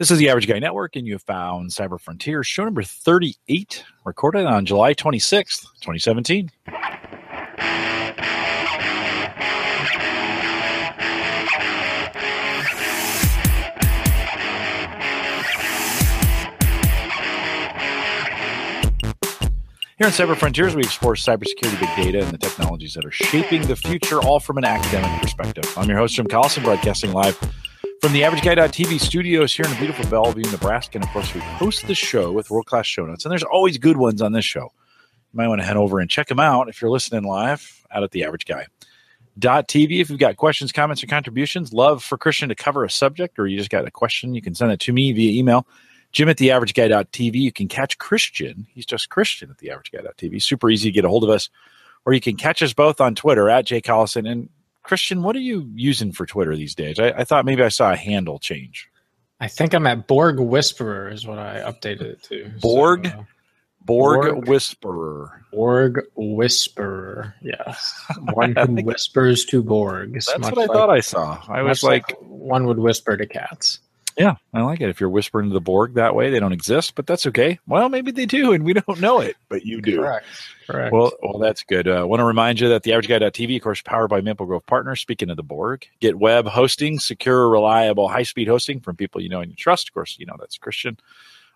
[0.00, 3.84] This is the Average Guy Network, and you have found Cyber Frontiers, show number 38,
[4.06, 6.50] recorded on July 26th, 2017.
[19.98, 23.66] Here on Cyber Frontiers, we explore cybersecurity, big data, and the technologies that are shaping
[23.66, 25.70] the future, all from an academic perspective.
[25.76, 27.38] I'm your host, Jim Collison, broadcasting live
[28.00, 30.96] from the AverageGuy.tv studios here in beautiful Bellevue, Nebraska.
[30.96, 33.76] And of course, we host the show with world class show notes, and there's always
[33.76, 34.72] good ones on this show.
[35.32, 38.02] You might want to head over and check them out if you're listening live out
[38.02, 38.66] at the Average Guy.
[39.38, 40.00] TV.
[40.00, 43.46] If you've got questions, comments, or contributions, love for Christian to cover a subject, or
[43.46, 45.66] you just got a question, you can send it to me via email
[46.12, 47.36] Jim at the TV.
[47.36, 48.66] You can catch Christian.
[48.70, 50.42] He's just Christian at the TV.
[50.42, 51.48] Super easy to get a hold of us.
[52.04, 54.28] Or you can catch us both on Twitter at Jay Collison.
[54.28, 54.48] And
[54.90, 56.98] Christian, what are you using for Twitter these days?
[56.98, 58.88] I, I thought maybe I saw a handle change.
[59.38, 62.50] I think I'm at Borg Whisperer is what I updated it to.
[62.60, 63.06] Borg?
[63.06, 63.22] So, uh,
[63.82, 65.44] Borg, Borg, Whisperer.
[65.52, 67.36] Borg Whisperer.
[67.40, 68.04] Yes.
[68.32, 70.26] One who whispers to Borgs.
[70.26, 71.40] That's what I like, thought I saw.
[71.48, 73.78] I was like, like one would whisper to cats.
[74.16, 74.88] Yeah, I like it.
[74.88, 77.58] If you're whispering to the Borg that way, they don't exist, but that's okay.
[77.66, 79.98] Well, maybe they do, and we don't know it, but you do.
[79.98, 80.26] Correct.
[80.66, 80.92] Correct.
[80.92, 81.88] Well, well, that's good.
[81.88, 84.66] I uh, want to remind you that the AverageGuy.tv, of course, powered by Maple Grove
[84.66, 85.00] Partners.
[85.00, 89.28] Speaking of the Borg, get web hosting, secure, reliable, high speed hosting from people you
[89.28, 89.88] know and you trust.
[89.88, 90.98] Of course, you know that's Christian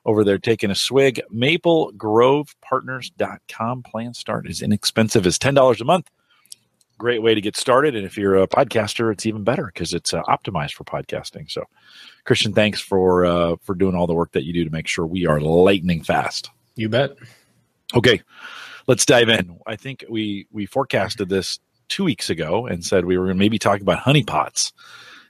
[0.05, 1.21] over there taking a swig.
[1.33, 3.83] MapleGrovePartners.com.
[3.83, 6.09] Plan start is inexpensive as $10 a month
[6.99, 7.95] great way to get started.
[7.95, 11.51] And if you're a podcaster, it's even better because it's uh, optimized for podcasting.
[11.51, 11.65] So,
[12.25, 15.07] Christian, thanks for uh, for doing all the work that you do to make sure
[15.07, 16.51] we are lightning fast.
[16.77, 17.17] You bet.
[17.95, 18.21] Okay,
[18.87, 19.59] let's dive in.
[19.67, 23.39] I think we we forecasted this two weeks ago and said we were going to
[23.39, 24.73] maybe talk about honeypots.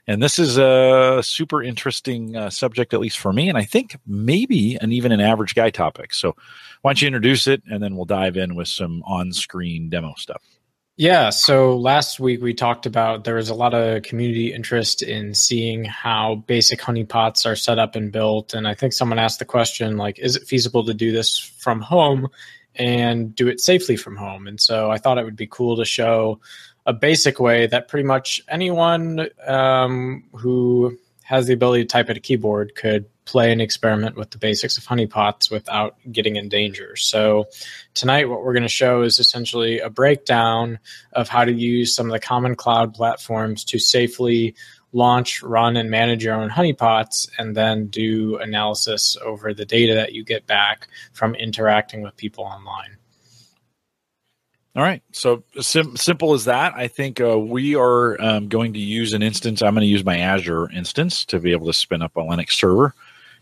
[0.07, 3.97] And this is a super interesting uh, subject, at least for me, and I think
[4.05, 6.13] maybe an even an average guy topic.
[6.13, 6.35] So,
[6.83, 10.43] why don't you introduce it, and then we'll dive in with some on-screen demo stuff.
[10.97, 11.29] Yeah.
[11.29, 15.83] So last week we talked about there was a lot of community interest in seeing
[15.83, 18.53] how basic honeypots are set up and built.
[18.53, 21.81] And I think someone asked the question, like, is it feasible to do this from
[21.81, 22.29] home
[22.75, 24.47] and do it safely from home?
[24.47, 26.39] And so I thought it would be cool to show
[26.85, 32.15] a basic way that pretty much anyone um, who has the ability to type at
[32.15, 36.95] a keyboard could play and experiment with the basics of honeypots without getting in danger.
[36.95, 37.45] So,
[37.93, 40.79] tonight, what we're going to show is essentially a breakdown
[41.13, 44.55] of how to use some of the common cloud platforms to safely
[44.93, 50.13] launch, run, and manage your own honeypots, and then do analysis over the data that
[50.13, 52.97] you get back from interacting with people online.
[54.75, 55.01] All right.
[55.13, 56.73] So sim- simple as that.
[56.75, 59.61] I think uh, we are um, going to use an instance.
[59.61, 62.51] I'm going to use my Azure instance to be able to spin up a Linux
[62.51, 62.93] server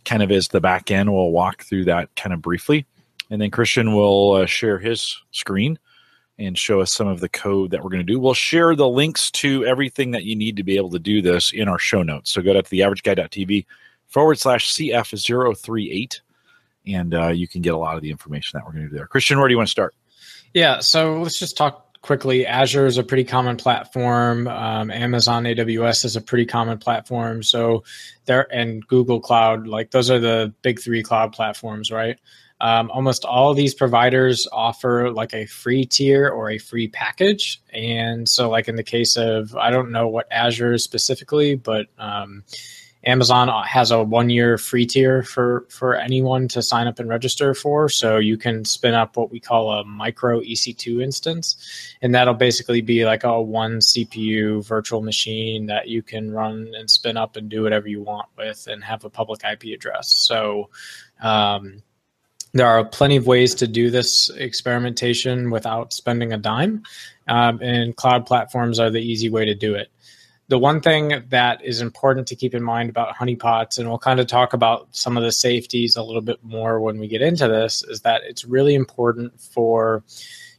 [0.06, 1.12] kind of as the back end.
[1.12, 2.86] We'll walk through that kind of briefly.
[3.30, 5.80] And then Christian will uh, share his screen
[6.38, 8.20] and show us some of the code that we're going to do.
[8.20, 11.52] We'll share the links to everything that you need to be able to do this
[11.52, 12.32] in our show notes.
[12.32, 13.66] So go to theaverageguy.tv
[14.08, 16.20] forward slash CF038
[16.86, 18.96] and uh, you can get a lot of the information that we're going to do
[18.96, 19.08] there.
[19.08, 19.96] Christian, where do you want to start?
[20.54, 24.48] Yeah, so let's just talk quickly, Azure is a pretty common platform.
[24.48, 27.42] Um, Amazon AWS is a pretty common platform.
[27.42, 27.84] So
[28.26, 32.20] there and Google Cloud, like those are the big three cloud platforms, right?
[32.62, 37.62] Um, almost all these providers offer like a free tier or a free package.
[37.74, 41.88] And so, like in the case of, I don't know what Azure is specifically, but
[41.98, 42.44] um,
[43.06, 47.54] Amazon has a one year free tier for for anyone to sign up and register
[47.54, 47.90] for.
[47.90, 52.82] So you can spin up what we call a micro EC2 instance, and that'll basically
[52.82, 57.50] be like a one CPU virtual machine that you can run and spin up and
[57.50, 60.10] do whatever you want with, and have a public IP address.
[60.10, 60.70] So.
[61.22, 61.84] Um,
[62.56, 66.84] there are plenty of ways to do this experimentation without spending a dime,
[67.28, 69.90] um, and cloud platforms are the easy way to do it
[70.54, 74.20] the one thing that is important to keep in mind about honeypots, and we'll kind
[74.20, 77.48] of talk about some of the safeties a little bit more when we get into
[77.48, 80.04] this, is that it's really important for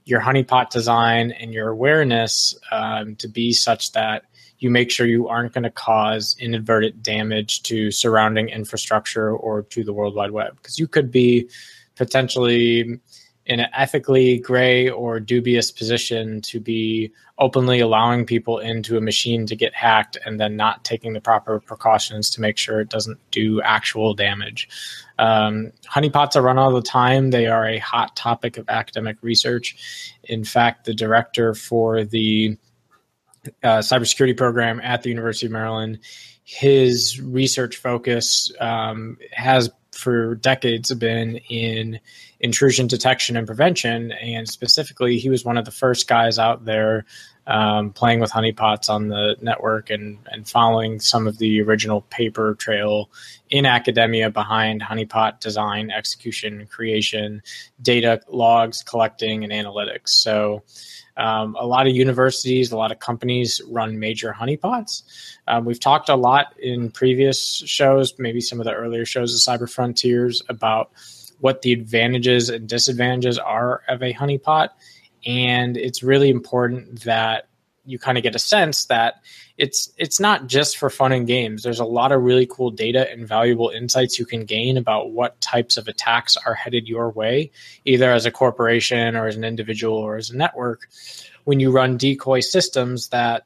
[0.05, 4.25] your honeypot design and your awareness um, to be such that
[4.59, 9.85] you make sure you aren't going to cause inadvertent damage to surrounding infrastructure or to
[9.85, 10.57] the World Wide Web.
[10.57, 11.49] Because you could be
[11.95, 12.99] potentially
[13.47, 19.45] in an ethically gray or dubious position to be openly allowing people into a machine
[19.47, 23.19] to get hacked and then not taking the proper precautions to make sure it doesn't
[23.33, 24.69] do actual damage.
[25.19, 27.31] Um, honeypots are run all the time.
[27.31, 30.13] They are a hot topic of academic research.
[30.25, 32.57] In fact, the director for the
[33.63, 35.99] uh, cybersecurity program at the University of Maryland.
[36.45, 42.01] His research focus um, has for decades been in
[42.45, 44.13] intrusion detection and prevention.
[44.13, 47.07] And specifically, he was one of the first guys out there
[47.47, 52.55] um, playing with honeypots on the network and, and following some of the original paper
[52.55, 53.11] trail
[53.49, 57.43] in academia behind honeypot design, execution, creation,
[57.81, 60.09] data logs, collecting, and analytics.
[60.09, 60.63] So,
[61.17, 65.03] um, a lot of universities, a lot of companies run major honeypots.
[65.47, 69.41] Um, we've talked a lot in previous shows, maybe some of the earlier shows of
[69.41, 70.91] Cyber Frontiers, about
[71.45, 74.71] what the advantages and disadvantages are of a honeypot.
[75.27, 77.49] And it's really important that
[77.85, 79.17] you kind of get a sense that
[79.59, 81.63] it's it's not just for fun and games.
[81.63, 85.39] There's a lot of really cool data and valuable insights you can gain about what
[85.43, 87.51] types of attacks are headed your way,
[87.85, 90.89] either as a corporation or as an individual or as a network.
[91.45, 93.45] When you run decoy systems that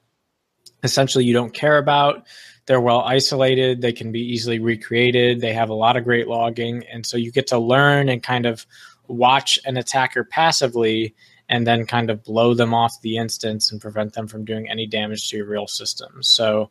[0.85, 2.29] essentially you don't care about,
[2.69, 6.85] they're well isolated, they can be easily recreated, they have a lot of great logging,
[6.93, 8.65] and so you get to learn and kind of
[9.09, 11.15] watch an attacker passively
[11.49, 14.87] and then kind of blow them off the instance and prevent them from doing any
[14.87, 16.23] damage to your real system.
[16.23, 16.70] So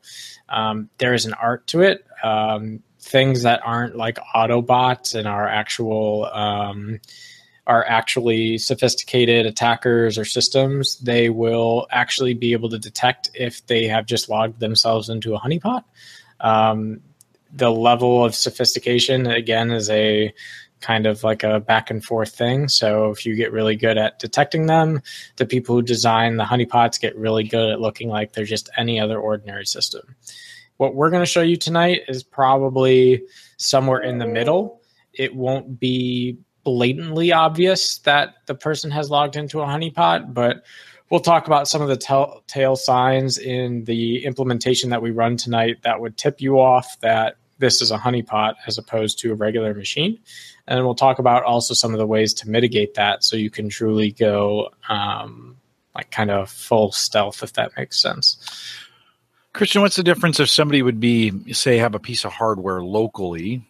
[0.49, 2.05] um, there is an art to it.
[2.23, 6.99] Um, things that aren't like Autobots and are actual um,
[7.67, 13.85] are actually sophisticated attackers or systems, they will actually be able to detect if they
[13.85, 15.83] have just logged themselves into a honeypot.
[16.39, 17.01] Um,
[17.53, 20.33] the level of sophistication again is a
[20.79, 22.69] kind of like a back and forth thing.
[22.69, 25.01] So if you get really good at detecting them,
[25.35, 28.99] the people who design the honeypots get really good at looking like they're just any
[28.99, 30.15] other ordinary system.
[30.77, 33.23] What we're going to show you tonight is probably
[33.57, 34.81] somewhere in the middle.
[35.11, 36.37] It won't be
[36.67, 40.65] blatantly obvious that the person has logged into a honeypot, but
[41.09, 45.77] we'll talk about some of the telltale signs in the implementation that we run tonight
[45.83, 49.73] that would tip you off that this is a honeypot as opposed to a regular
[49.73, 50.19] machine.
[50.67, 53.69] And we'll talk about also some of the ways to mitigate that so you can
[53.69, 55.55] truly go um,
[55.95, 58.75] like kind of full stealth, if that makes sense.
[59.53, 63.65] Christian, what's the difference if somebody would be, say, have a piece of hardware locally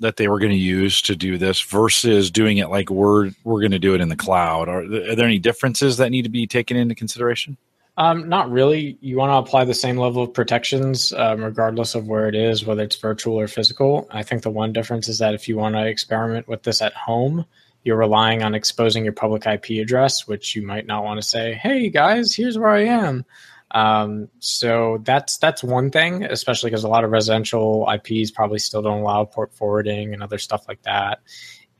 [0.00, 3.60] that they were going to use to do this versus doing it like we're we're
[3.60, 4.68] going to do it in the cloud?
[4.68, 7.56] Are, are there any differences that need to be taken into consideration?
[7.96, 8.96] Um, not really.
[9.00, 12.64] You want to apply the same level of protections, um, regardless of where it is,
[12.64, 14.08] whether it's virtual or physical.
[14.10, 16.94] I think the one difference is that if you want to experiment with this at
[16.94, 17.44] home,
[17.84, 21.52] you're relying on exposing your public IP address, which you might not want to say,
[21.54, 23.24] "Hey guys, here's where I am."
[23.72, 28.82] Um, so that's that's one thing, especially because a lot of residential IPs probably still
[28.82, 31.20] don't allow port forwarding and other stuff like that.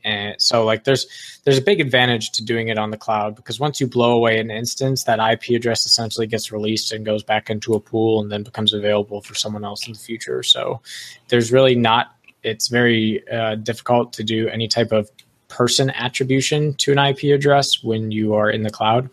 [0.03, 1.05] And so like there's
[1.43, 4.39] there's a big advantage to doing it on the cloud because once you blow away
[4.39, 8.31] an instance that ip address essentially gets released and goes back into a pool and
[8.31, 10.43] then becomes available for someone else in the future.
[10.43, 10.81] So
[11.27, 15.11] there's really not it's very uh, difficult to do any type of
[15.51, 19.09] person attribution to an ip address when you are in the cloud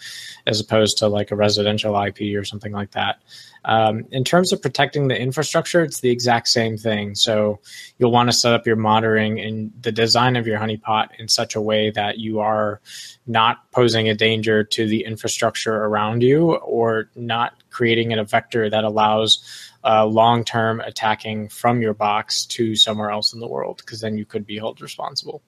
[0.46, 3.20] as opposed to like a residential ip or something like that
[3.64, 7.14] um, in terms of protecting the infrastructure, it's the exact same thing.
[7.14, 7.60] So
[7.98, 11.54] you'll want to set up your monitoring and the design of your honeypot in such
[11.54, 12.80] a way that you are
[13.26, 18.84] not posing a danger to the infrastructure around you or not creating a vector that
[18.84, 24.00] allows uh, long term attacking from your box to somewhere else in the world, because
[24.00, 25.42] then you could be held responsible.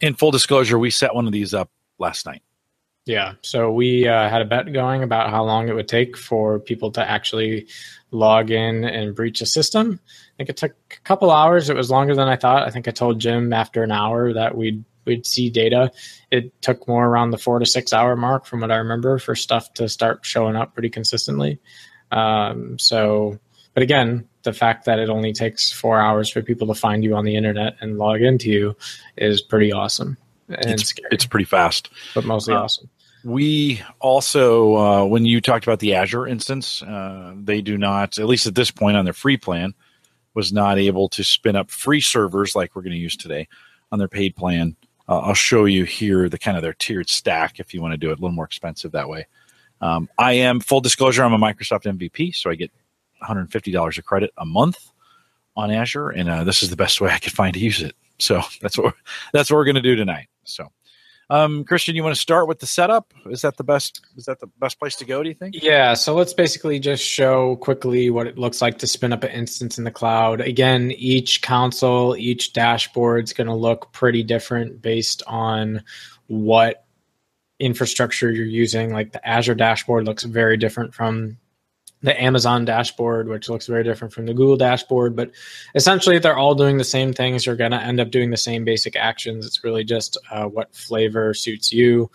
[0.00, 2.42] In full disclosure, we set one of these up last night.
[3.06, 3.34] Yeah.
[3.42, 6.92] So we uh, had a bet going about how long it would take for people
[6.92, 7.66] to actually
[8.10, 10.00] log in and breach a system.
[10.06, 11.70] I think it took a couple hours.
[11.70, 12.66] It was longer than I thought.
[12.66, 15.90] I think I told Jim after an hour that we'd we'd see data.
[16.30, 19.34] It took more around the four to six hour mark, from what I remember, for
[19.34, 21.58] stuff to start showing up pretty consistently.
[22.12, 23.38] Um, so,
[23.74, 27.14] but again, the fact that it only takes four hours for people to find you
[27.14, 28.76] on the internet and log into you
[29.16, 30.16] is pretty awesome
[30.48, 31.08] and it's, scary.
[31.12, 32.88] It's pretty fast, but mostly uh, awesome.
[33.22, 38.26] We also, uh, when you talked about the Azure instance, uh, they do not, at
[38.26, 39.74] least at this point on their free plan,
[40.34, 43.46] was not able to spin up free servers like we're going to use today
[43.92, 44.76] on their paid plan.
[45.08, 47.98] Uh, I'll show you here the kind of their tiered stack if you want to
[47.98, 49.26] do it a little more expensive that way.
[49.80, 51.24] Um, I am full disclosure.
[51.24, 52.70] I'm a Microsoft MVP, so I get
[53.22, 54.78] $150 of credit a month
[55.56, 57.94] on Azure, and uh, this is the best way I could find to use it.
[58.18, 58.94] So that's what
[59.32, 60.28] that's what we're going to do tonight.
[60.44, 60.68] So,
[61.28, 63.12] um, Christian, you want to start with the setup?
[63.26, 64.00] Is that the best?
[64.16, 65.22] Is that the best place to go?
[65.22, 65.54] Do you think?
[65.62, 65.94] Yeah.
[65.94, 69.78] So let's basically just show quickly what it looks like to spin up an instance
[69.78, 70.40] in the cloud.
[70.40, 75.82] Again, each console, each dashboard is going to look pretty different based on
[76.26, 76.84] what
[77.60, 78.92] infrastructure you're using.
[78.92, 81.36] Like the Azure dashboard looks very different from
[82.02, 85.14] the Amazon dashboard, which looks very different from the Google dashboard.
[85.14, 85.32] But
[85.74, 87.44] essentially, they're all doing the same things.
[87.44, 89.46] You're going to end up doing the same basic actions.
[89.46, 92.10] It's really just uh, what flavor suits you.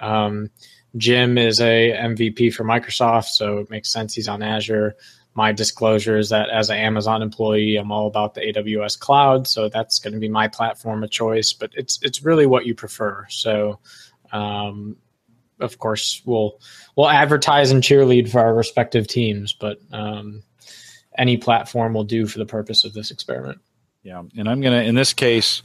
[0.00, 0.50] Um,
[0.96, 4.96] Jim is a MVP for Microsoft, so it makes sense he's on Azure.
[5.34, 9.68] My disclosure is that as an Amazon employee, I'm all about the AWS cloud, so
[9.68, 11.52] that's going to be my platform of choice.
[11.52, 13.24] But it's it's really what you prefer.
[13.28, 13.78] So
[14.32, 14.96] um,
[15.60, 16.60] of course, we'll
[16.96, 20.42] we'll advertise and cheerlead for our respective teams, but um,
[21.16, 23.60] any platform will do for the purpose of this experiment.
[24.02, 25.62] Yeah, and I'm gonna in this case,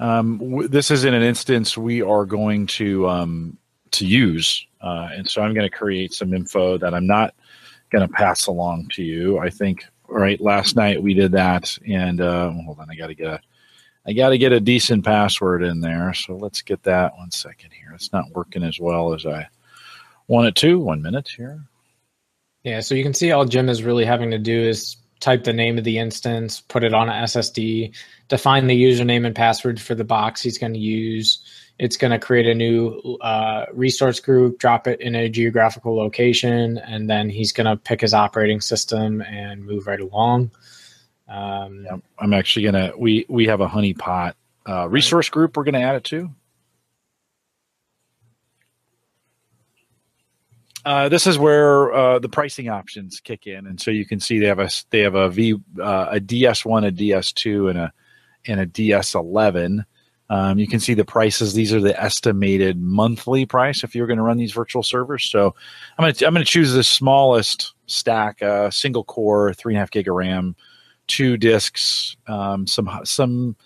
[0.00, 3.58] um, w- this is in an instance we are going to um,
[3.92, 7.34] to use, uh, and so I'm going to create some info that I'm not
[7.90, 9.38] going to pass along to you.
[9.38, 13.14] I think right last night we did that, and uh, hold on, I got to
[13.14, 13.40] get a
[14.06, 16.12] I got to get a decent password in there.
[16.14, 17.92] So let's get that one second here.
[17.94, 19.48] It's not working as well as I
[20.26, 20.78] want it to.
[20.78, 21.64] One minute here.
[22.62, 25.52] Yeah, so you can see all Jim is really having to do is type the
[25.52, 27.94] name of the instance, put it on an SSD,
[28.28, 31.38] define the username and password for the box he's going to use.
[31.78, 36.78] It's going to create a new uh, resource group, drop it in a geographical location,
[36.78, 40.50] and then he's going to pick his operating system and move right along.
[41.28, 44.34] Um, yeah, I'm actually gonna we we have a honeypot
[44.68, 46.30] uh, resource group we're gonna add it to.
[50.84, 54.38] Uh, this is where uh, the pricing options kick in, and so you can see
[54.38, 57.92] they have a they have a V uh, a DS1, a DS2, and a
[58.46, 59.84] and a DS11.
[60.30, 61.54] Um, you can see the prices.
[61.54, 65.24] These are the estimated monthly price if you're going to run these virtual servers.
[65.24, 65.54] So
[65.98, 69.78] I'm going to I'm going to choose the smallest stack, uh, single core, three and
[69.78, 70.54] a half gig of RAM,
[71.06, 73.56] two discs, um, some some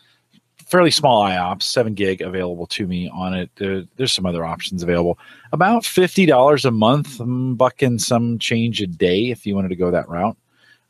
[0.67, 3.51] fairly small IOPS, seven gig available to me on it.
[3.57, 5.19] There, there's some other options available.
[5.53, 9.77] About fifty dollars a month, I'm bucking some change a day if you wanted to
[9.77, 10.37] go that route.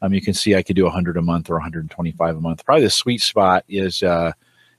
[0.00, 2.64] Um, you can see I could do 100 a month or 125 a month.
[2.64, 4.32] Probably the sweet spot is uh,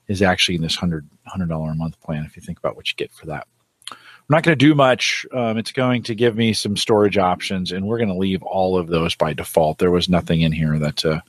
[0.08, 1.08] is actually in this 100
[1.48, 2.24] dollar a month plan.
[2.24, 3.46] If you think about what you get for that,
[3.90, 3.96] I'm
[4.28, 5.26] not going to do much.
[5.32, 8.76] Um, it's going to give me some storage options, and we're going to leave all
[8.76, 9.78] of those by default.
[9.78, 11.20] There was nothing in here that uh,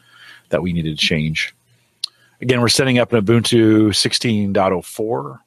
[0.52, 1.54] that we needed to change.
[2.42, 5.40] Again, we're setting up an Ubuntu 16.04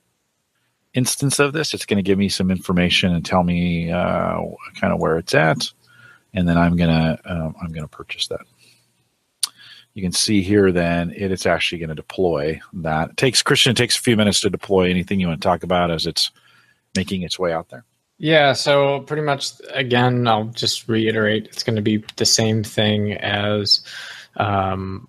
[0.95, 1.75] instance of this.
[1.75, 4.41] It's going to give me some information and tell me uh,
[4.81, 5.71] kind of where it's at,
[6.33, 8.41] and then I'm gonna uh, I'm gonna purchase that.
[9.95, 13.11] You can see here then it, it's actually going to deploy that.
[13.11, 15.63] It takes Christian it takes a few minutes to deploy anything you want to talk
[15.63, 16.31] about as it's
[16.97, 17.85] making its way out there.
[18.19, 23.13] Yeah, so pretty much again, I'll just reiterate it's going to be the same thing
[23.15, 23.85] as
[24.37, 25.09] um,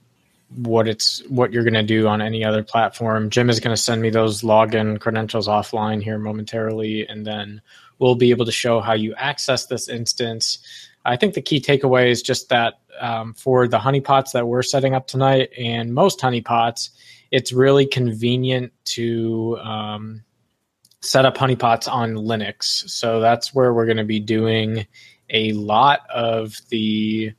[0.56, 3.30] what it's what you're going to do on any other platform.
[3.30, 7.62] Jim is going to send me those login credentials offline here momentarily, and then
[8.00, 10.60] we'll be able to show how you access this instance.
[11.04, 14.94] I think the key takeaway is just that um, for the honeypots that we're setting
[14.96, 16.90] up tonight, and most honeypots,
[17.32, 20.24] it's really convenient to um,
[21.02, 22.90] set up honeypots on Linux.
[22.90, 24.88] So that's where we're going to be doing
[25.30, 27.34] a lot of the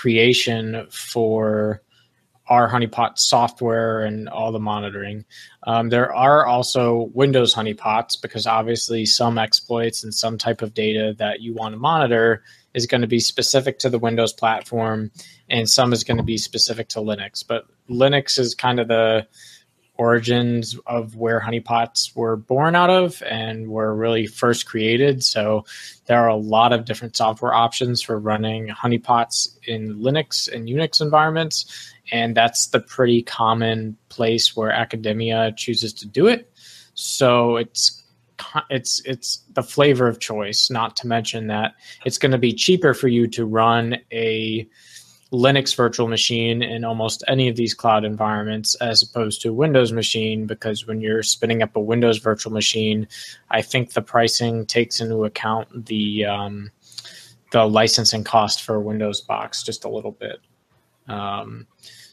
[0.00, 1.82] creation for
[2.46, 5.26] our honeypot software and all the monitoring.
[5.66, 11.14] Um, there are also Windows honeypots because obviously some exploits and some type of data
[11.18, 12.42] that you want to monitor
[12.72, 15.10] is going to be specific to the Windows platform,
[15.50, 17.44] and some is going to be specific to Linux.
[17.46, 19.26] But Linux is kind of the
[20.00, 25.22] origins of where honeypots were born out of and were really first created.
[25.22, 25.66] So
[26.06, 31.02] there are a lot of different software options for running honeypots in Linux and Unix
[31.02, 31.92] environments.
[32.10, 36.50] And that's the pretty common place where academia chooses to do it.
[36.94, 38.02] So it's
[38.70, 40.70] it's it's the flavor of choice.
[40.70, 41.74] Not to mention that
[42.06, 44.66] it's going to be cheaper for you to run a
[45.32, 50.46] Linux virtual machine in almost any of these cloud environments as opposed to Windows machine
[50.46, 53.06] because when you're spinning up a Windows virtual machine,
[53.50, 56.70] I think the pricing takes into account the um,
[57.52, 60.40] the licensing cost for Windows box just a little bit.
[61.06, 61.66] Um,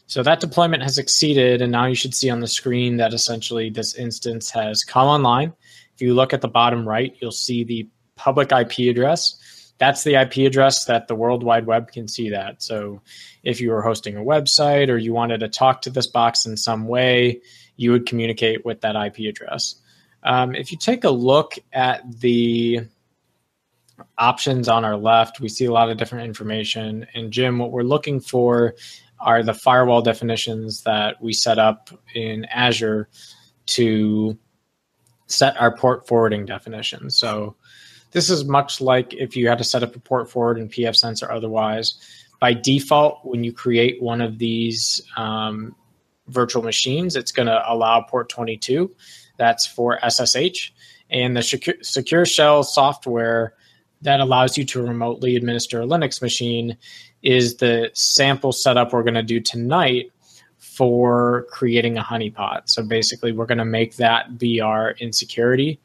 [0.06, 3.68] so that deployment has exceeded, and now you should see on the screen that essentially
[3.68, 5.52] this instance has come online.
[5.94, 9.36] If you look at the bottom right, you'll see the public IP address
[9.78, 12.62] that's the IP address that the World Wide Web can see that.
[12.62, 13.00] So
[13.44, 16.56] if you were hosting a website or you wanted to talk to this box in
[16.56, 17.40] some way,
[17.76, 19.76] you would communicate with that IP address.
[20.24, 22.80] Um, if you take a look at the
[24.16, 27.06] options on our left, we see a lot of different information.
[27.14, 28.74] And Jim, what we're looking for
[29.20, 33.08] are the firewall definitions that we set up in Azure
[33.66, 34.38] to
[35.26, 37.10] set our port forwarding definition.
[37.10, 37.56] So
[38.12, 41.22] this is much like if you had to set up a port forward in pfSense
[41.22, 41.94] or otherwise.
[42.40, 45.74] By default, when you create one of these um,
[46.28, 48.94] virtual machines, it's going to allow port 22.
[49.38, 50.72] That's for SSH.
[51.10, 53.54] And the secure, secure shell software
[54.02, 56.76] that allows you to remotely administer a Linux machine
[57.22, 60.12] is the sample setup we're going to do tonight
[60.58, 62.62] for creating a honeypot.
[62.66, 65.80] So basically, we're going to make that be our insecurity.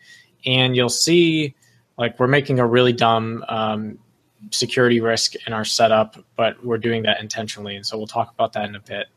[0.46, 1.56] And you'll see,
[2.03, 3.98] like, we're making a really dumb um,
[4.51, 7.75] security risk in our setup, but we're doing that intentionally.
[7.75, 9.07] And so we'll talk about that in a bit.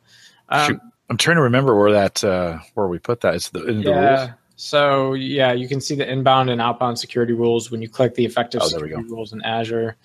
[0.49, 3.35] Um, I'm trying to remember where that uh, where we put that.
[3.35, 4.19] It's the, in the yeah.
[4.19, 4.31] rules.
[4.57, 8.25] So yeah, you can see the inbound and outbound security rules when you click the
[8.25, 9.97] effective Oh, security rules in Azure.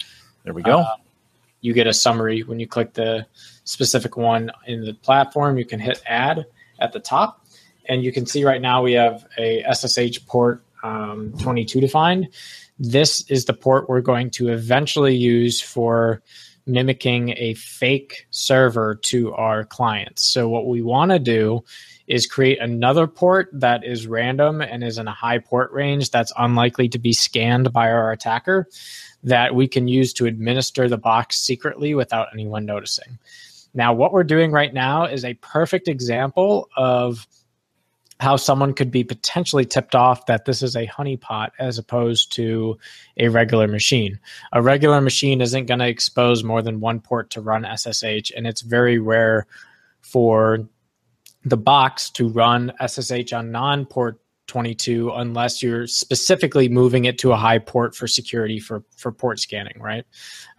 [0.43, 0.79] There we go.
[0.79, 0.95] Uh,
[1.61, 3.27] you get a summary when you click the
[3.63, 5.57] specific one in the platform.
[5.57, 6.45] You can hit add
[6.79, 7.45] at the top,
[7.85, 12.29] and you can see right now we have a SSH port um, 22 defined.
[12.83, 16.23] This is the port we're going to eventually use for
[16.65, 20.23] mimicking a fake server to our clients.
[20.25, 21.63] So what we want to do
[22.07, 26.33] is create another port that is random and is in a high port range that's
[26.39, 28.67] unlikely to be scanned by our attacker
[29.23, 33.19] that we can use to administer the box secretly without anyone noticing.
[33.75, 37.27] Now, what we're doing right now is a perfect example of
[38.21, 42.77] how someone could be potentially tipped off that this is a honeypot as opposed to
[43.17, 44.19] a regular machine.
[44.53, 48.45] A regular machine isn't going to expose more than one port to run SSH, and
[48.45, 49.47] it's very rare
[50.01, 50.69] for
[51.43, 54.20] the box to run SSH on non port
[54.51, 59.39] 22 unless you're specifically moving it to a high port for security for for port
[59.39, 60.03] scanning right?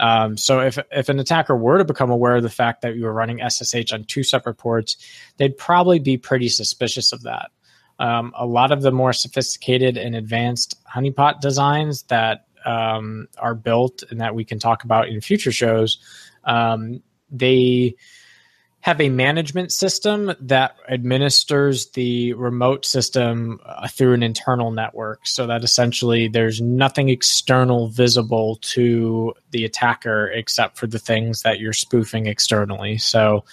[0.00, 3.04] Um, so if if an attacker were to become aware of the fact that you
[3.04, 4.96] were running ssh on two separate ports
[5.36, 7.50] they'd probably be pretty suspicious of that.
[7.98, 14.02] Um, a lot of the more sophisticated and advanced honeypot designs that um, are built
[14.08, 15.98] and that we can talk about in future shows
[16.44, 17.94] um, they
[18.82, 25.24] have a management system that administers the remote system uh, through an internal network.
[25.24, 31.60] So that essentially there's nothing external visible to the attacker except for the things that
[31.60, 32.98] you're spoofing externally.
[32.98, 33.44] So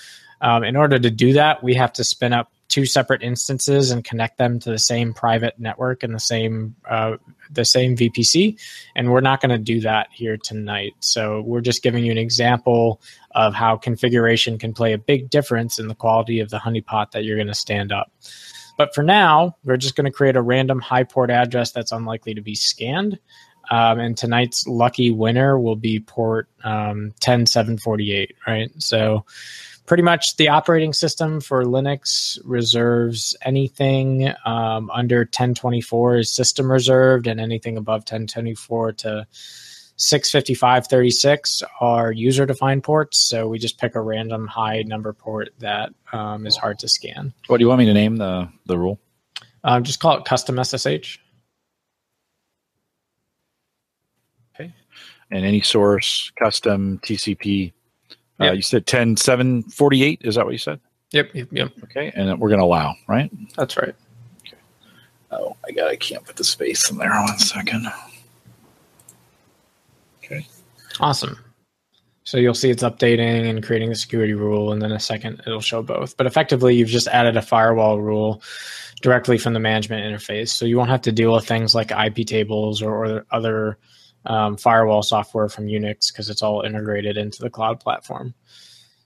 [0.42, 4.04] um, in order to do that we have to spin up two separate instances and
[4.04, 7.18] connect them to the same private network and the same uh,
[7.52, 8.60] the same VPC,
[8.96, 10.94] and we're not going to do that here tonight.
[11.00, 13.02] So we're just giving you an example
[13.32, 17.24] of how configuration can play a big difference in the quality of the honeypot that
[17.24, 18.12] you're going to stand up.
[18.78, 22.36] But for now, we're just going to create a random high port address that's unlikely
[22.36, 23.20] to be scanned.
[23.72, 28.72] Um, and tonight's lucky winner will be port um, 10748, right?
[28.78, 29.26] So
[29.90, 37.26] pretty much the operating system for Linux reserves anything um, under 1024 is system reserved,
[37.26, 39.28] and anything above 1024 to
[39.96, 43.18] 65536 are user defined ports.
[43.18, 47.34] So we just pick a random high number port that um, is hard to scan.
[47.48, 49.00] What do you want me to name the the rule?
[49.64, 51.18] Um, just call it custom SSH.
[54.54, 54.72] Okay.
[55.32, 57.74] And any source, custom, TCP.
[58.40, 60.22] Uh, you said 10, 748.
[60.24, 60.80] Is that what you said?
[61.12, 61.72] Yep, yep, yep.
[61.86, 62.12] Okay.
[62.16, 63.32] And we're going to allow, right?
[63.56, 63.96] That's right.
[64.48, 64.58] Okay.
[65.32, 65.90] Oh, I got.
[65.90, 67.10] I can't put the space in there.
[67.10, 67.88] One second.
[70.24, 70.46] Okay.
[71.00, 71.38] Awesome.
[72.24, 75.62] So you'll see it's updating and creating the security rule, and then a second it'll
[75.62, 76.16] show both.
[76.16, 78.44] But effectively, you've just added a firewall rule
[79.02, 80.50] directly from the management interface.
[80.50, 83.80] So you won't have to deal with things like IP tables or, or other
[84.26, 88.34] um, firewall software from Unix because it's all integrated into the cloud platform.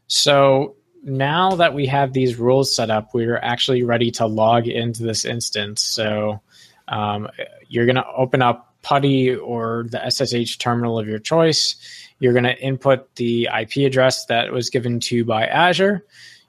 [0.08, 5.04] So now that we have these rules set up, we're actually ready to log into
[5.04, 5.82] this instance.
[5.82, 6.42] So
[6.88, 7.30] um,
[7.68, 11.76] you're going to open up PuTTY or the SSH terminal of your choice.
[12.20, 16.06] You're going to input the IP address that was given to you by Azure.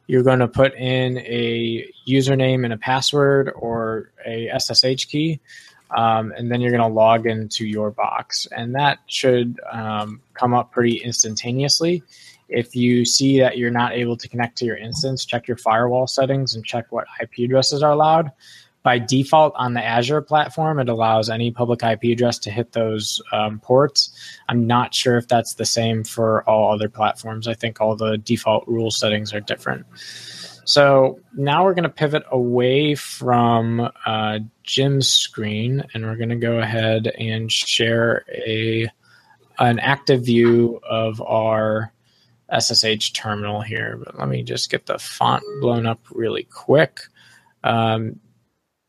[0.07, 5.41] You're going to put in a username and a password or a SSH key.
[5.91, 8.47] Um, and then you're going to log into your box.
[8.51, 12.03] And that should um, come up pretty instantaneously.
[12.49, 16.07] If you see that you're not able to connect to your instance, check your firewall
[16.07, 18.31] settings and check what IP addresses are allowed.
[18.83, 23.21] By default on the Azure platform, it allows any public IP address to hit those
[23.33, 24.13] um, ports.
[24.51, 27.49] I'm not sure if that's the same for all other platforms.
[27.49, 29.87] I think all the default rule settings are different.
[30.65, 36.37] So now we're going to pivot away from uh, Jim's screen, and we're going to
[36.37, 38.89] go ahead and share a
[39.59, 41.93] an active view of our
[42.59, 44.01] SSH terminal here.
[44.05, 47.01] But let me just get the font blown up really quick.
[47.63, 48.21] Um,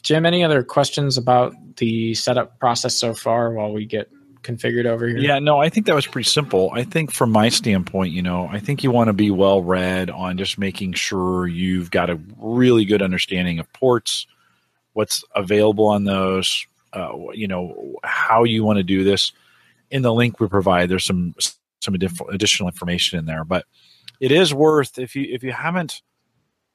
[0.02, 4.10] Jim, any other questions about the setup process so far while we get
[4.46, 5.18] configured over here.
[5.18, 6.70] Yeah, no, I think that was pretty simple.
[6.74, 10.10] I think from my standpoint, you know, I think you want to be well read
[10.10, 14.28] on just making sure you've got a really good understanding of ports,
[14.94, 19.32] what's available on those, uh, you know, how you want to do this.
[19.90, 21.36] In the link we provide, there's some
[21.82, 23.66] some additional information in there, but
[24.20, 26.02] it is worth if you if you haven't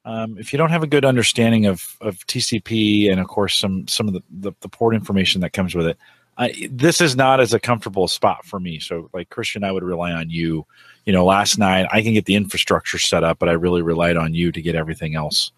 [0.03, 3.87] um, if you don't have a good understanding of, of TCP and of course some
[3.87, 5.97] some of the, the, the port information that comes with it,
[6.41, 8.79] I, this is not as a comfortable spot for me.
[8.79, 10.65] So like Christian, I would rely on you.
[11.05, 14.17] You know, last night I can get the infrastructure set up, but I really relied
[14.17, 15.51] on you to get everything else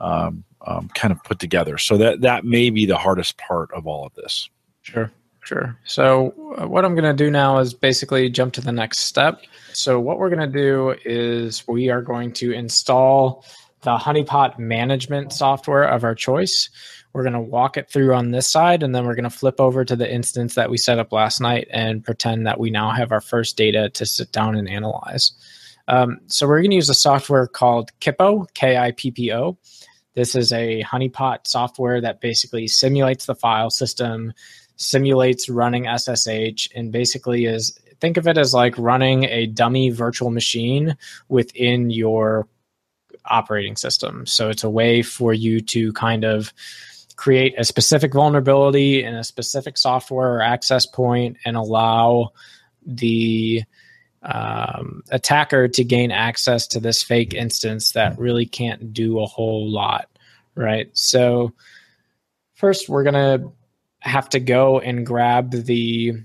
[0.00, 1.76] um, um, kind of put together.
[1.76, 4.48] So that that may be the hardest part of all of this.
[4.80, 5.10] Sure.
[5.42, 5.78] Sure.
[5.84, 9.42] So, uh, what I'm going to do now is basically jump to the next step.
[9.74, 13.44] So, what we're going to do is we are going to install
[13.82, 16.70] the honeypot management software of our choice.
[17.14, 19.60] We're going to walk it through on this side, and then we're going to flip
[19.60, 22.90] over to the instance that we set up last night and pretend that we now
[22.90, 25.32] have our first data to sit down and analyze.
[25.86, 29.56] Um, so we're going to use a software called Kippo, K I P P O.
[30.14, 34.32] This is a honeypot software that basically simulates the file system,
[34.76, 40.30] simulates running SSH, and basically is think of it as like running a dummy virtual
[40.30, 40.96] machine
[41.28, 42.48] within your
[43.26, 44.26] operating system.
[44.26, 46.52] So it's a way for you to kind of
[47.24, 52.30] create a specific vulnerability in a specific software or access point and allow
[52.84, 53.62] the
[54.20, 59.66] um, attacker to gain access to this fake instance that really can't do a whole
[59.70, 60.10] lot,
[60.54, 60.90] right?
[60.92, 61.54] So,
[62.56, 63.50] first, we're going to
[64.00, 66.24] have to go and grab the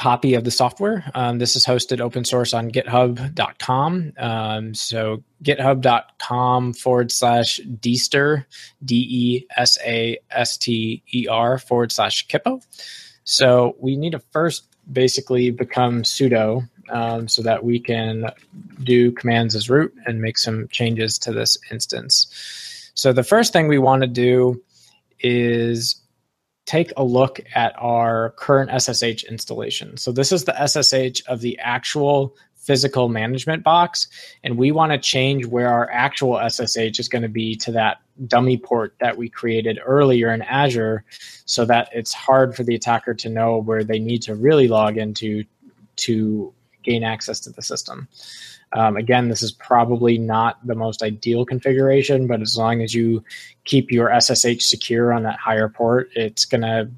[0.00, 1.04] copy of the software.
[1.14, 4.12] Um, this is hosted open source on github.com.
[4.16, 8.46] Um, so github.com forward slash desaster,
[8.82, 12.62] D E S A S T E R forward slash Kippo.
[13.24, 18.30] So we need to first basically become sudo um, so that we can
[18.82, 22.90] do commands as root and make some changes to this instance.
[22.94, 24.62] So the first thing we want to do
[25.20, 25.99] is
[26.66, 29.96] take a look at our current SSH installation.
[29.96, 34.06] So this is the SSH of the actual physical management box,
[34.44, 37.98] and we want to change where our actual SSH is going to be to that
[38.26, 41.04] dummy port that we created earlier in Azure
[41.46, 44.98] so that it's hard for the attacker to know where they need to really log
[44.98, 45.42] into
[45.96, 48.08] to gain access to the system.
[48.72, 53.24] Um, again, this is probably not the most ideal configuration, but as long as you
[53.64, 56.90] keep your SSH secure on that higher port, it's gonna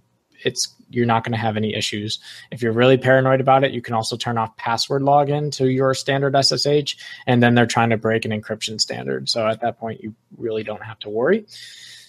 [0.44, 2.18] it's you're not going to have any issues.
[2.50, 5.94] If you're really paranoid about it, you can also turn off password login to your
[5.94, 9.28] standard SSH, and then they're trying to break an encryption standard.
[9.28, 11.46] So at that point, you really don't have to worry.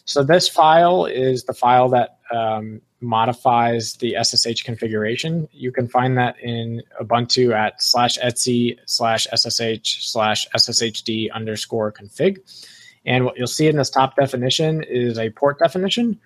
[0.06, 5.48] So this file is the file that um, modifies the SSH configuration.
[5.52, 12.39] You can find that in Ubuntu at slash etc slash ssh slash sshd underscore config.
[13.06, 16.20] And what you'll see in this top definition is a port definition.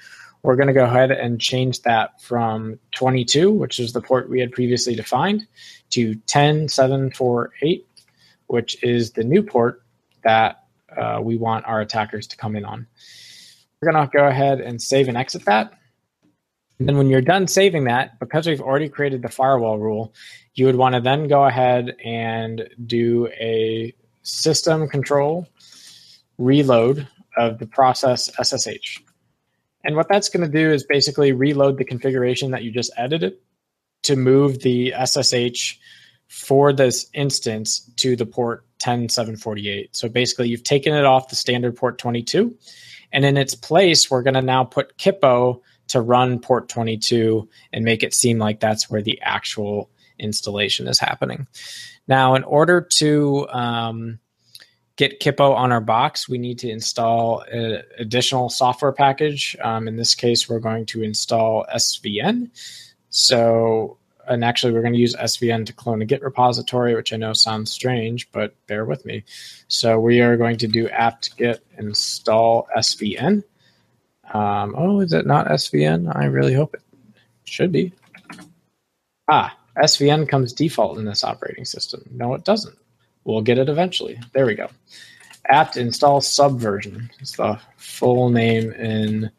[0.43, 4.39] We're going to go ahead and change that from 22, which is the port we
[4.39, 5.47] had previously defined,
[5.89, 7.85] to 10748,
[8.45, 9.81] which is the new port
[10.23, 10.63] that
[10.95, 12.85] uh, we want our attackers to come in on.
[13.81, 15.73] We're going to go ahead and save and exit that.
[16.79, 20.13] And then when you're done saving that, because we've already created the firewall rule,
[20.53, 25.47] you would want to then go ahead and do a system control
[26.37, 28.99] reload of the process SSH.
[29.83, 33.37] And what that's going to do is basically reload the configuration that you just edited
[34.03, 35.75] to move the SSH
[36.27, 39.95] for this instance to the port 10748.
[39.95, 42.55] So basically, you've taken it off the standard port 22,
[43.11, 47.85] and in its place, we're going to now put Kippo to run port 22 and
[47.85, 49.89] make it seem like that's where the actual
[50.19, 51.47] installation is happening.
[52.07, 54.19] Now, in order to um,
[54.95, 59.55] get Kippo on our box, we need to install an additional software package.
[59.63, 62.49] Um, in this case, we're going to install SVN.
[63.09, 67.17] So, and actually, we're going to use SVN to clone a Git repository, which I
[67.17, 69.23] know sounds strange, but bear with me.
[69.67, 73.43] So, we are going to do apt get install SVN.
[74.33, 76.13] Um, oh, is it not SVN?
[76.15, 76.81] I really hope it
[77.45, 77.93] should be.
[79.29, 82.03] Ah, SVN comes default in this operating system.
[82.11, 82.77] No, it doesn't.
[83.23, 84.19] We'll get it eventually.
[84.33, 84.69] There we go.
[85.49, 87.09] apt install subversion.
[87.19, 89.31] It's the full name in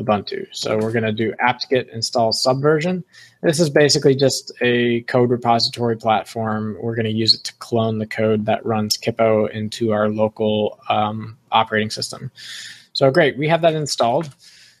[0.00, 0.46] Ubuntu.
[0.52, 3.04] So we're going to do apt-get install subversion.
[3.42, 6.76] This is basically just a code repository platform.
[6.80, 10.80] We're going to use it to clone the code that runs Kippo into our local
[10.88, 12.30] um, operating system.
[12.92, 14.28] So great, we have that installed.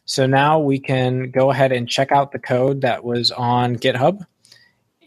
[0.04, 4.26] So now we can go ahead and check out the code that was on GitHub.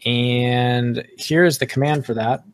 [0.06, 2.44] And here's the command for that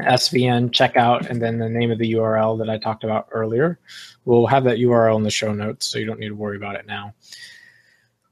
[0.00, 3.78] svn checkout and then the name of the URL that I talked about earlier.
[4.24, 6.76] We'll have that URL in the show notes, so you don't need to worry about
[6.76, 7.14] it now.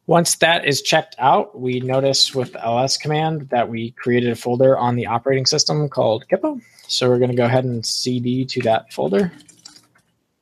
[0.06, 4.36] Once that is checked out, we notice with the ls command that we created a
[4.36, 6.60] folder on the operating system called Kippo.
[6.86, 9.32] So we're going to go ahead and cd to that folder.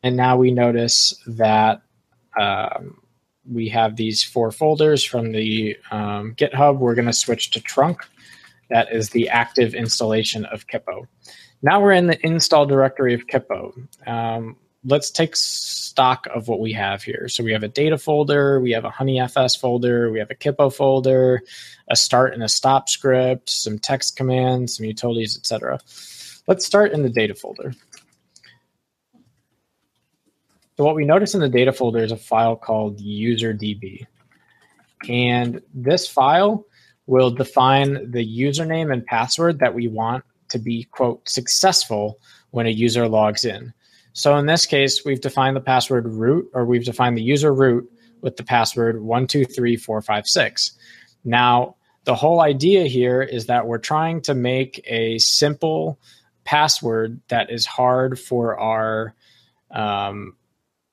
[0.03, 1.83] And now we notice that
[2.37, 3.01] um,
[3.49, 6.79] we have these four folders from the um, GitHub.
[6.79, 8.01] We're going to switch to trunk.
[8.73, 11.07] That is the active installation of Kippo.
[11.61, 13.75] Now we're in the install directory of Kippo.
[14.07, 17.29] Um, let's take stock of what we have here.
[17.29, 20.71] So we have a data folder, we have a HoneyFS folder, we have a Kippo
[20.75, 21.43] folder,
[21.91, 25.79] a start and a stop script, some text commands, some utilities, etc.
[26.49, 27.75] Let's start in the data folder.
[30.79, 34.07] So what we notice in the data folder is a file called userdb.
[35.11, 36.65] And this file
[37.07, 42.19] will define the username and password that we want to be, quote, successful
[42.51, 43.73] when a user logs in.
[44.13, 47.91] So in this case, we've defined the password root, or we've defined the user root
[48.21, 50.73] with the password 123456.
[51.25, 55.99] Now, the whole idea here is that we're trying to make a simple
[56.45, 59.15] password that is hard for our,
[59.71, 60.37] um,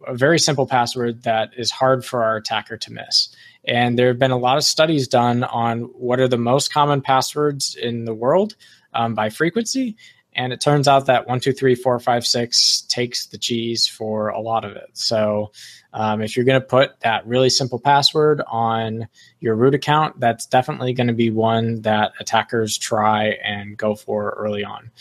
[0.07, 3.35] a very simple password that is hard for our attacker to miss.
[3.65, 7.01] And there have been a lot of studies done on what are the most common
[7.01, 8.55] passwords in the world
[8.93, 9.95] um, by frequency.
[10.33, 14.29] And it turns out that one, two, three, four, five, six takes the cheese for
[14.29, 14.89] a lot of it.
[14.93, 15.51] So
[15.91, 19.07] um, if you're going to put that really simple password on
[19.39, 24.35] your root account, that's definitely going to be one that attackers try and go for
[24.37, 24.91] early on.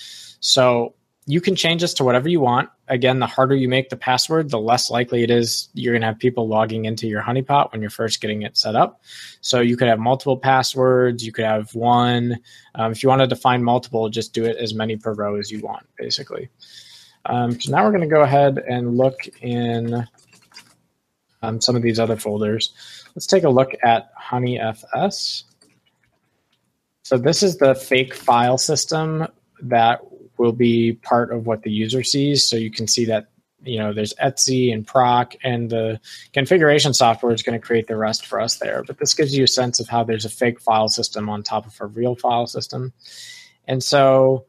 [0.41, 0.95] So
[1.29, 2.71] you can change this to whatever you want.
[2.89, 6.07] Again, the harder you make the password, the less likely it is you're going to
[6.07, 9.03] have people logging into your honeypot when you're first getting it set up.
[9.43, 11.27] So you could have multiple passwords.
[11.27, 12.39] You could have one.
[12.77, 15.51] Um, if you want to define multiple, just do it as many per row as
[15.51, 16.49] you want, basically.
[17.27, 20.07] Um, so now we're going to go ahead and look in
[21.43, 22.73] um, some of these other folders.
[23.15, 25.43] Let's take a look at HoneyFS.
[27.03, 29.27] So this is the fake file system
[29.61, 30.01] that
[30.39, 32.49] will be part of what the user sees.
[32.49, 33.29] So you can see that
[33.63, 36.01] you know there's etc and proc and the
[36.33, 39.43] configuration software is going to create the rest for us there but this gives you
[39.43, 42.47] a sense of how there's a fake file system on top of a real file
[42.47, 42.93] system
[43.67, 44.47] and so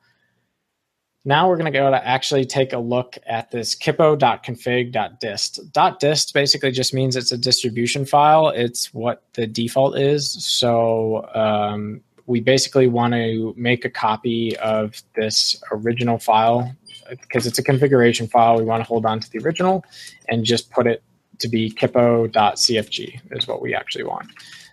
[1.26, 5.60] now we're going to go to actually take a look at this kippo.config.dist.
[6.00, 8.48] .dist basically just means it's a distribution file.
[8.50, 10.32] It's what the default is.
[10.32, 16.72] So um, we basically want to make a copy of this original file
[17.10, 18.56] because it's a configuration file.
[18.56, 19.84] We want to hold on to the original
[20.28, 21.02] and just put it
[21.40, 24.28] to be kippo.cfg is what we actually want.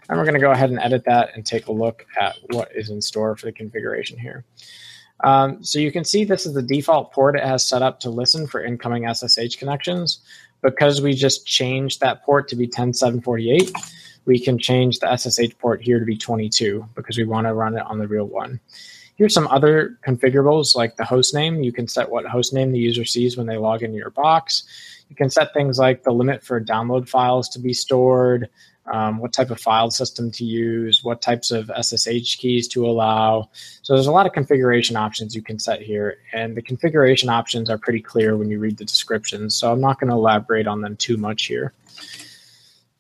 [0.07, 2.71] And we're going to go ahead and edit that and take a look at what
[2.75, 4.45] is in store for the configuration here.
[5.25, 8.11] Um, so you can see this is the default port it has set up to
[8.11, 10.21] listen for incoming SSH connections.
[10.61, 13.73] Because we just changed that port to be 10748,
[14.27, 17.77] we can change the SSH port here to be 22 because we want to run
[17.77, 18.61] it on the real one.
[19.15, 21.62] Here's some other configurables like the host name.
[21.62, 24.65] You can set what host name the user sees when they log into your box.
[25.09, 28.51] You can set things like the limit for download files to be stored,
[28.93, 33.49] um, what type of file system to use, what types of SSH keys to allow.
[33.83, 37.71] So there's a lot of configuration options you can set here, and the configuration options
[37.71, 39.55] are pretty clear when you read the descriptions.
[39.55, 41.73] So I'm not going to elaborate on them too much here.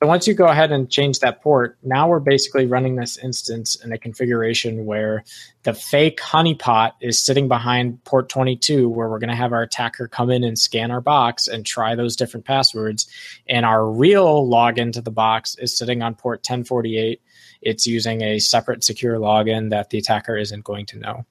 [0.06, 3.74] So once you go ahead and change that port, now we're basically running this instance
[3.74, 5.24] in a configuration where
[5.64, 10.06] the fake honeypot is sitting behind port 22, where we're going to have our attacker
[10.06, 13.08] come in and scan our box and try those different passwords.
[13.48, 17.20] And our real login to the box is sitting on port 1048.
[17.60, 21.26] It's using a separate secure login that the attacker isn't going to know.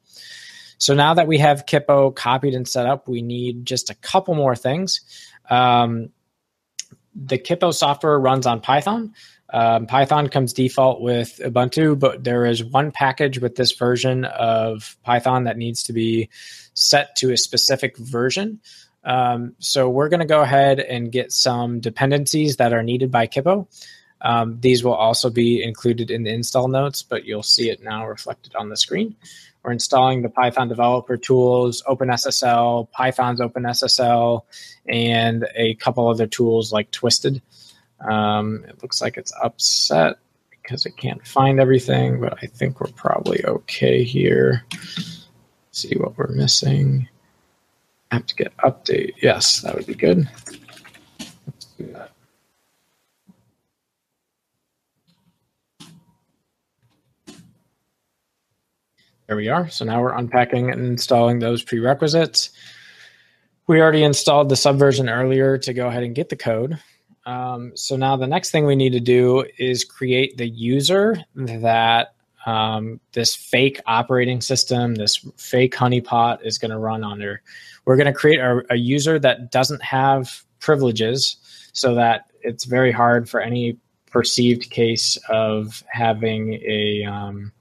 [0.80, 4.36] So now that we have Kippo copied and set up, we need just a couple
[4.36, 5.00] more things.
[5.50, 6.10] Um,
[7.16, 9.14] the Kippo software runs on Python.
[9.52, 14.98] Um, Python comes default with Ubuntu, but there is one package with this version of
[15.04, 16.30] Python that needs to be
[16.74, 18.60] set to a specific version.
[19.04, 23.28] Um, so we're going to go ahead and get some dependencies that are needed by
[23.28, 23.68] Kippo.
[24.20, 28.08] Um, these will also be included in the install notes, but you'll see it now
[28.08, 29.16] reflected on the screen.
[29.66, 34.42] We're installing the Python developer tools, OpenSSL, Python's OpenSSL,
[34.88, 37.42] and a couple other tools like Twisted.
[38.08, 40.18] Um, it looks like it's upset
[40.52, 44.64] because it can't find everything, but I think we're probably okay here.
[44.70, 45.28] Let's
[45.72, 47.10] see what we're missing.
[48.12, 49.14] Apt get update.
[49.20, 50.30] Yes, that would be good.
[51.48, 52.12] Let's do that.
[59.28, 59.70] There we are.
[59.70, 62.52] So now we're unpacking and installing those prerequisites.
[63.68, 66.80] We already installed the subversion earlier to go ahead and get the code.
[67.26, 72.14] Um, so now the next thing we need to do is create the user that
[72.46, 77.42] um, this fake operating system, this fake honeypot is going to run under.
[77.86, 81.38] We're going to create a, a user that doesn't have privileges
[81.74, 83.80] so that it's very hard for any
[84.12, 87.52] perceived case of having a um,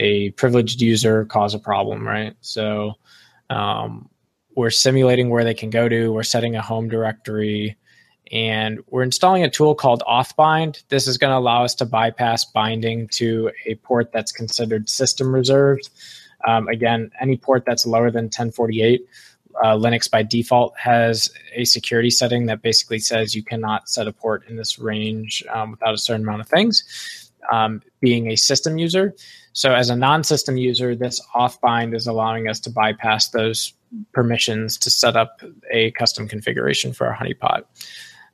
[0.00, 2.34] a privileged user cause a problem, right?
[2.40, 2.94] So
[3.50, 4.08] um,
[4.56, 6.12] we're simulating where they can go to.
[6.12, 7.76] We're setting a home directory,
[8.32, 10.82] and we're installing a tool called authbind.
[10.88, 15.32] This is going to allow us to bypass binding to a port that's considered system
[15.32, 15.90] reserved.
[16.46, 19.06] Um, again, any port that's lower than 1048
[19.62, 24.12] uh, Linux by default has a security setting that basically says you cannot set a
[24.12, 27.29] port in this range um, without a certain amount of things.
[27.50, 29.14] Um, being a system user,
[29.52, 33.72] so as a non-system user, this authbind is allowing us to bypass those
[34.12, 37.64] permissions to set up a custom configuration for our honeypot.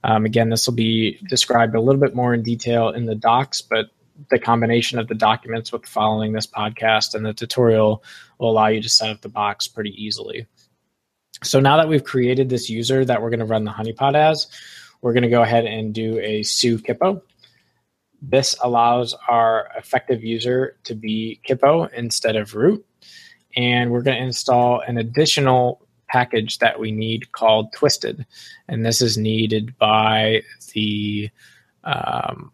[0.04, 3.62] Um, again, this will be described a little bit more in detail in the docs,
[3.62, 3.86] but
[4.30, 8.02] the combination of the documents with following this podcast and the tutorial
[8.38, 10.46] will allow you to set up the box pretty easily.
[11.42, 14.46] So now that we've created this user that we're going to run the honeypot as,
[15.02, 17.22] we're going to go ahead and do a su kippo.
[18.22, 22.84] This allows our effective user to be kippo instead of root.
[23.56, 28.26] And we're going to install an additional package that we need called twisted.
[28.68, 31.30] And this is needed by the
[31.84, 32.52] um,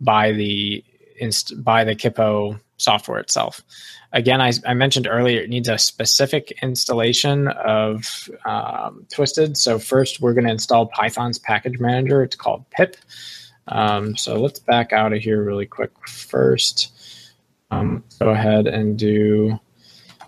[0.00, 0.84] by the
[1.18, 3.62] inst- by the kippo software itself.
[4.12, 9.56] Again, I, I, mentioned earlier it needs a specific installation of um, Twisted.
[9.56, 12.22] So first, we're going to install Python's package manager.
[12.22, 12.96] It's called pip.
[13.68, 16.92] Um, so let's back out of here really quick first.
[17.70, 19.58] Um, go ahead and do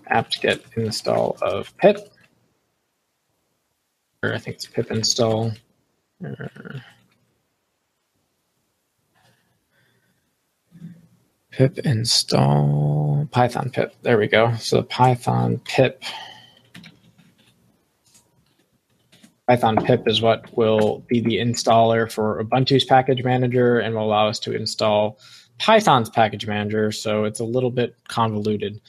[0.07, 2.11] apt-get install of pip.
[4.21, 5.53] Or I think it's pip install.
[11.51, 13.95] pip install python pip.
[14.01, 14.53] There we go.
[14.55, 16.03] So python pip.
[19.49, 24.27] Python pip is what will be the installer for Ubuntu's package manager and will allow
[24.27, 25.19] us to install
[25.57, 26.91] Python's package manager.
[26.91, 28.79] So it's a little bit convoluted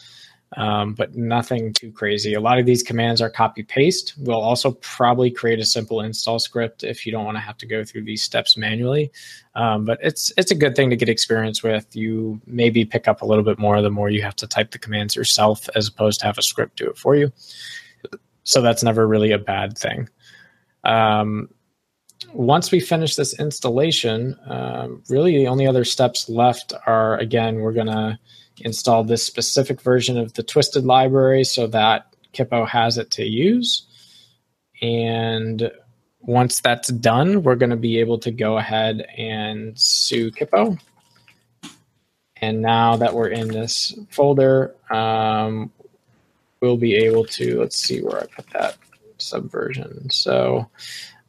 [0.56, 2.34] um, but nothing too crazy.
[2.34, 4.14] A lot of these commands are copy paste.
[4.18, 7.66] We'll also probably create a simple install script if you don't want to have to
[7.66, 9.12] go through these steps manually.
[9.54, 11.94] Um, but it's it's a good thing to get experience with.
[11.94, 14.78] You maybe pick up a little bit more the more you have to type the
[14.78, 17.32] commands yourself as opposed to have a script do it for you.
[18.42, 20.08] So that's never really a bad thing.
[20.84, 21.48] Um,
[22.32, 27.72] once we finish this installation, um, really the only other steps left are again we're
[27.72, 28.18] gonna
[28.60, 33.86] install this specific version of the Twisted library so that Kippo has it to use.
[34.82, 35.70] And
[36.20, 40.78] once that's done, we're going to be able to go ahead and su Kippo.
[42.36, 45.70] And now that we're in this folder, um,
[46.60, 48.76] we'll be able to, let's see where I put that
[49.20, 50.10] subversion.
[50.10, 50.68] So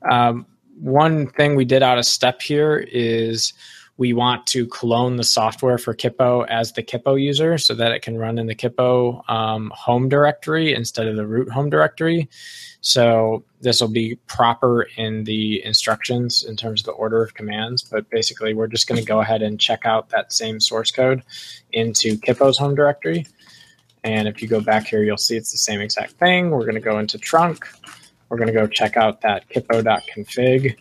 [0.09, 0.45] um,
[0.79, 3.53] one thing we did out of step here is
[3.97, 8.01] we want to clone the software for Kippo as the Kippo user so that it
[8.01, 12.27] can run in the Kippo um, home directory instead of the root home directory.
[12.81, 17.83] So this will be proper in the instructions in terms of the order of commands,
[17.83, 21.21] but basically we're just going to go ahead and check out that same source code
[21.71, 23.27] into Kippo's home directory.
[24.03, 26.49] And if you go back here, you'll see it's the same exact thing.
[26.49, 27.67] We're going to go into trunk.
[28.31, 30.77] We're going to go check out that kippo.config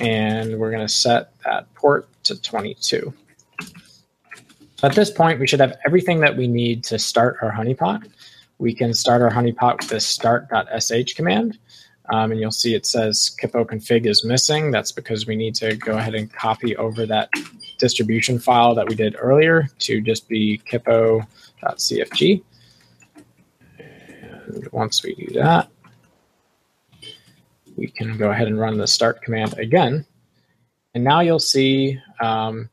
[0.00, 3.12] and we're going to set that port to 22.
[3.60, 8.10] So At this point, we should have everything that we need to start our honeypot.
[8.56, 11.58] We can start our honeypot with this start.sh command.
[12.10, 14.70] Um, and you'll see it says kippo config is missing.
[14.70, 17.28] That's because we need to go ahead and copy over that
[17.76, 22.42] distribution file that we did earlier to just be kippo.cfg.
[23.78, 25.68] And once we do that,
[27.78, 30.04] we can go ahead and run the start command again.
[30.94, 32.68] And now you'll see um,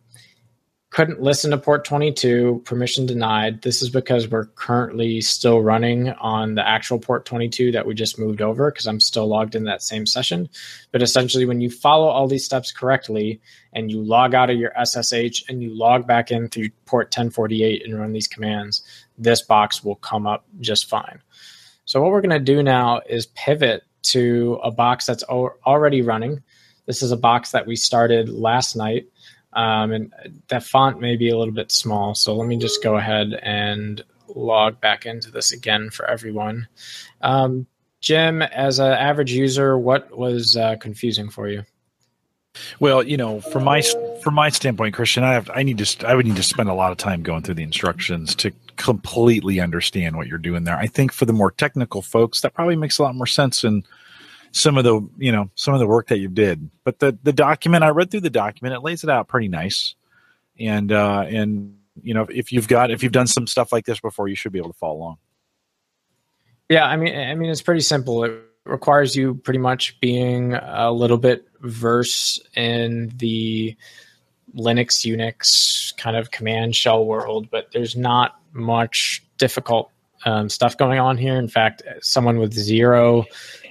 [0.95, 3.61] couldn't listen to port 22, permission denied.
[3.61, 8.17] This is because we're currently still running on the actual port 22 that we just
[8.17, 10.47] moved over because I'm still logged in that same session.
[10.93, 13.41] But essentially, when you follow all these steps correctly
[13.73, 17.83] and you log out of your SSH and you log back in through port 1048
[17.83, 18.81] and run these commands,
[19.17, 21.21] this box will come up just fine.
[21.83, 26.41] So what we're going to do now is pivot to a box that's already running.
[26.85, 29.07] This is a box that we started last night.
[29.53, 30.13] Um, and
[30.49, 32.13] that font may be a little bit small.
[32.13, 36.67] So let me just go ahead and log back into this again for everyone.
[37.21, 37.65] Um,
[38.01, 41.63] Jim, as an average user, what was uh, confusing for you?
[42.79, 43.81] Well, you know, from my
[44.23, 46.73] from my standpoint, Christian, I have I need to I would need to spend a
[46.73, 50.77] lot of time going through the instructions to completely understand what you're doing there.
[50.77, 53.83] I think for the more technical folks, that probably makes a lot more sense in
[54.51, 56.69] some of the you know some of the work that you did.
[56.83, 59.95] But the the document I read through the document, it lays it out pretty nice,
[60.59, 63.99] and uh, and you know if you've got if you've done some stuff like this
[63.99, 65.17] before, you should be able to follow along.
[66.69, 68.23] Yeah, I mean, I mean, it's pretty simple.
[68.23, 68.33] It
[68.65, 73.75] requires you pretty much being a little bit verse in the
[74.55, 79.91] Linux, Unix kind of command shell world, but there's not much difficult
[80.25, 81.37] um, stuff going on here.
[81.37, 83.25] In fact, someone with zero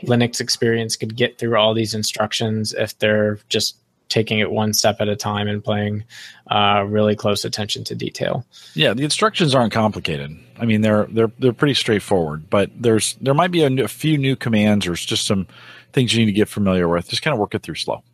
[0.05, 3.76] Linux experience could get through all these instructions if they're just
[4.09, 6.05] taking it one step at a time and paying
[6.51, 8.47] uh, really close attention to detail.
[8.74, 10.39] Yeah, the instructions aren't complicated.
[10.59, 12.49] I mean, they're they're they're pretty straightforward.
[12.49, 15.47] But there's there might be a, a few new commands or just some
[15.93, 17.09] things you need to get familiar with.
[17.09, 18.05] Just kind of work it through slow.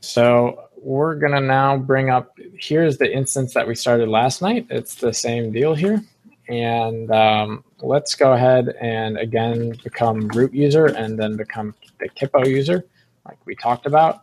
[0.00, 2.38] So we're gonna now bring up.
[2.58, 4.66] Here's the instance that we started last night.
[4.70, 6.02] It's the same deal here.
[6.48, 12.46] And um, let's go ahead and again become root user and then become the Kippo
[12.46, 12.84] user,
[13.24, 14.20] like we talked about.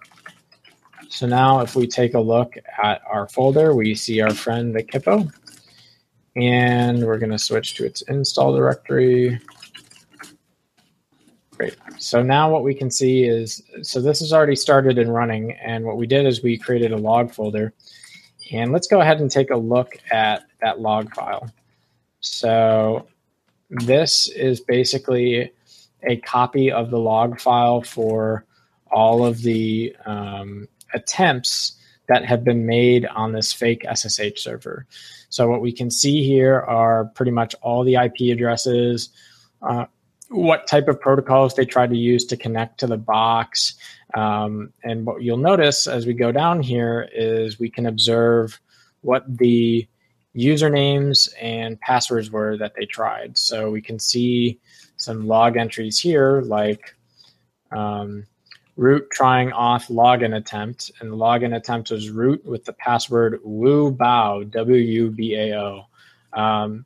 [1.10, 4.84] So now if we take a look at our folder, we see our friend the
[4.84, 5.32] Kippo.
[6.36, 9.39] And we're going to switch to its install directory.
[11.58, 11.76] Great.
[11.97, 15.53] So now what we can see is, so this is already started and running.
[15.53, 17.74] And what we did is we created a log folder.
[18.51, 21.49] And let's go ahead and take a look at that log file.
[22.20, 23.08] So
[23.72, 25.51] this is basically
[26.03, 28.45] a copy of the log file for
[28.91, 31.74] all of the um, attempts
[32.08, 34.86] that have been made on this fake SSH server.
[35.30, 39.10] So what we can see here are pretty much all the IP addresses,
[39.62, 39.86] uh,
[40.30, 43.75] what type of protocols they try to use to connect to the box.
[44.13, 48.59] Um, and what you'll notice as we go down here is we can observe
[49.01, 49.88] what the
[50.36, 53.38] usernames and passwords were that they tried.
[53.38, 54.59] So we can see
[54.97, 56.95] some log entries here like
[57.71, 58.25] um,
[58.75, 63.91] root trying auth login attempt, and the login attempt was root with the password woo
[63.91, 65.86] bao w u b a o.
[66.34, 66.86] Um,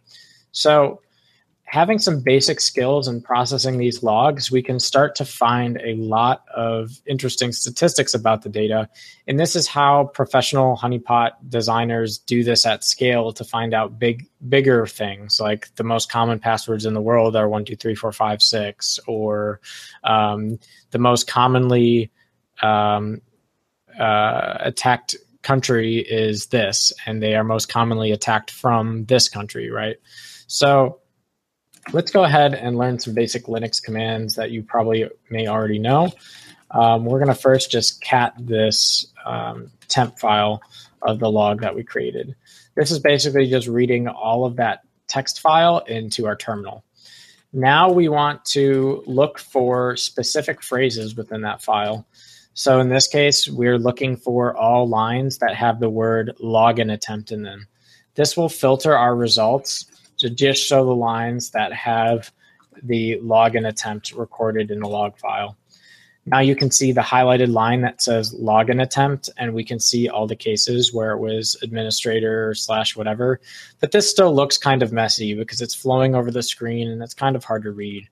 [0.52, 1.02] so
[1.72, 6.44] having some basic skills in processing these logs, we can start to find a lot
[6.54, 8.90] of interesting statistics about the data.
[9.26, 14.28] And this is how professional honeypot designers do this at scale to find out big,
[14.50, 18.12] bigger things like the most common passwords in the world are one, two, three, four,
[18.12, 19.62] five, six, or
[20.04, 20.60] um,
[20.90, 22.12] the most commonly
[22.62, 23.22] um,
[23.98, 29.96] uh, attacked country is this, and they are most commonly attacked from this country, right?
[30.48, 31.00] So
[31.94, 36.12] let's go ahead and learn some basic Linux commands that you probably may already know.
[36.72, 40.62] Um, we're going to first just cat this um, temp file
[41.02, 42.36] of the log that we created.
[42.76, 46.84] This is basically just reading all of that text file into our terminal.
[47.52, 52.08] Now we want to look for specific phrases within that file.
[52.54, 57.32] So in this case, we're looking for all lines that have the word login attempt
[57.32, 57.68] in them.
[58.16, 59.86] This will filter our results
[60.22, 62.32] to just show the lines that have
[62.84, 65.58] the login attempt recorded in the log file.
[66.28, 70.08] Now you can see the highlighted line that says login attempt, and we can see
[70.08, 73.42] all the cases where it was administrator slash whatever.
[73.80, 77.16] But this still looks kind of messy because it's flowing over the screen and it's
[77.16, 78.08] kind of hard to read.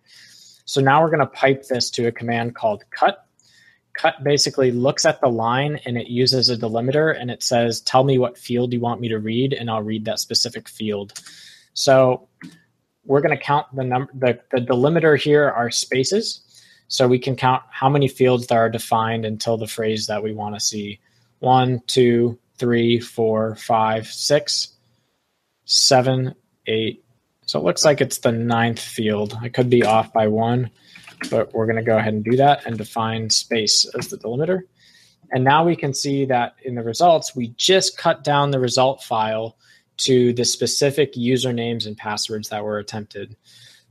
[0.66, 3.28] So now we're going to pipe this to a command called cut.
[3.94, 8.04] Cut basically looks at the line and it uses a delimiter and it says, tell
[8.04, 11.14] me what field you want me to read, and I'll read that specific field.
[11.74, 12.28] So
[13.06, 16.42] we're going to count the number, the, the delimiter here are spaces.
[16.88, 20.34] So we can count how many fields that are defined until the phrase that we
[20.34, 21.00] want to see.
[21.40, 24.70] One, two, three, four, five, six,
[25.66, 26.36] seven,
[26.68, 27.04] eight.
[27.46, 29.38] So it looks like it's the ninth field.
[29.42, 30.70] I could be off by one,
[31.32, 34.62] but we're going to go ahead and do that and define space as the delimiter.
[35.32, 39.04] And now we can see that in the results, we just cut down the result
[39.04, 39.58] file
[40.00, 43.36] to the specific usernames and passwords that were attempted.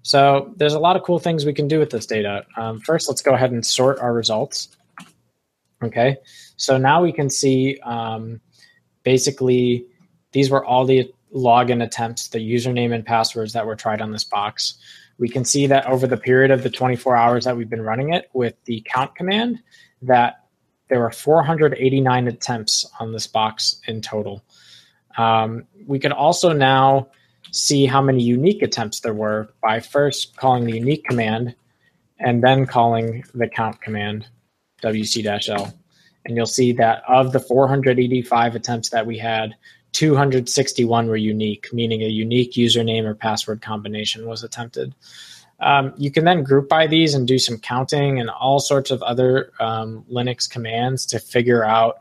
[0.02, 2.44] So there's a lot of cool things we can do with this data.
[2.56, 4.68] Um, first, let's go ahead and sort our results.
[5.82, 6.16] Okay,
[6.56, 8.40] so now we can see um,
[9.04, 9.86] basically
[10.32, 14.24] these were all the login attempts, the username and passwords that were tried on this
[14.24, 14.78] box.
[15.18, 18.12] We can see that over the period of the 24 hours that we've been running
[18.12, 19.60] it with the count command,
[20.02, 20.46] that
[20.88, 24.42] there were 489 attempts on this box in total.
[25.16, 27.08] Um, we could also now
[27.50, 31.54] see how many unique attempts there were by first calling the unique command
[32.18, 34.26] and then calling the count command
[34.82, 35.72] wc-l.
[36.24, 39.54] And you'll see that of the 485 attempts that we had,
[39.92, 44.94] 261 were unique, meaning a unique username or password combination was attempted.
[45.60, 49.02] Um, you can then group by these and do some counting and all sorts of
[49.02, 51.98] other um, Linux commands to figure out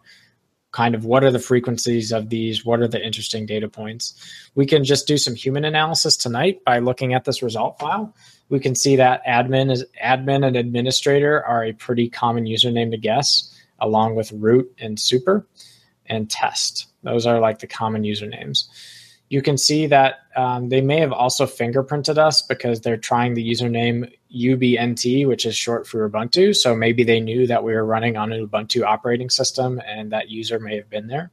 [0.78, 4.14] kind of what are the frequencies of these, what are the interesting data points.
[4.54, 8.14] We can just do some human analysis tonight by looking at this result file.
[8.50, 12.98] We can see that admin is admin and administrator are a pretty common username to
[12.98, 15.48] guess, along with root and super
[16.06, 16.86] and test.
[17.02, 18.68] Those are like the common usernames
[19.30, 23.48] you can see that um, they may have also fingerprinted us because they're trying the
[23.48, 26.56] username ubnt, which is short for Ubuntu.
[26.56, 30.30] So maybe they knew that we were running on an Ubuntu operating system and that
[30.30, 31.32] user may have been there.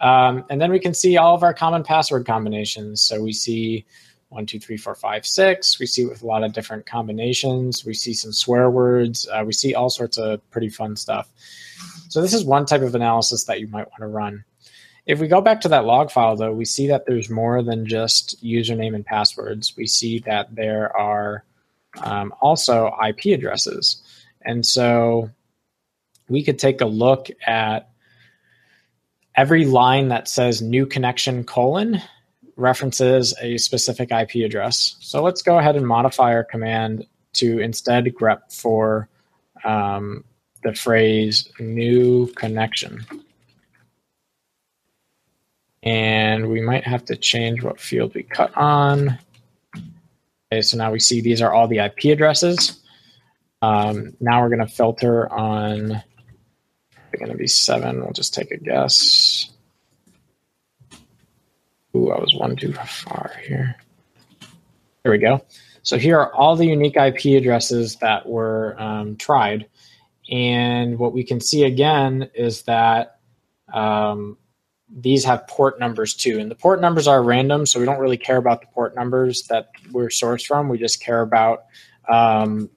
[0.00, 3.02] Um, and then we can see all of our common password combinations.
[3.02, 3.84] So we see
[4.30, 5.78] one, two, three, four, five, six.
[5.78, 7.84] We see with a lot of different combinations.
[7.84, 9.26] We see some swear words.
[9.30, 11.28] Uh, we see all sorts of pretty fun stuff.
[12.08, 14.44] So this is one type of analysis that you might want to run.
[15.08, 17.86] If we go back to that log file, though, we see that there's more than
[17.86, 19.74] just username and passwords.
[19.74, 21.44] We see that there are
[22.02, 24.02] um, also IP addresses.
[24.42, 25.30] And so
[26.28, 27.88] we could take a look at
[29.34, 32.02] every line that says new connection colon
[32.56, 34.96] references a specific IP address.
[35.00, 39.08] So let's go ahead and modify our command to instead grep for
[39.64, 40.24] um,
[40.64, 43.06] the phrase new connection.
[45.88, 49.18] And we might have to change what field we cut on.
[50.52, 52.82] Okay, so now we see these are all the IP addresses.
[53.62, 58.02] Um, now we're going to filter on, they're going to be seven.
[58.02, 59.50] We'll just take a guess.
[61.96, 63.74] Ooh, I was one too far here.
[65.04, 65.42] There we go.
[65.84, 69.66] So here are all the unique IP addresses that were um, tried.
[70.30, 73.20] And what we can see again is that
[73.72, 74.36] um,
[74.90, 76.38] these have port numbers too.
[76.38, 79.42] And the port numbers are random, so we don't really care about the port numbers
[79.44, 80.68] that we're sourced from.
[80.68, 81.64] We just care about
[82.08, 82.70] um,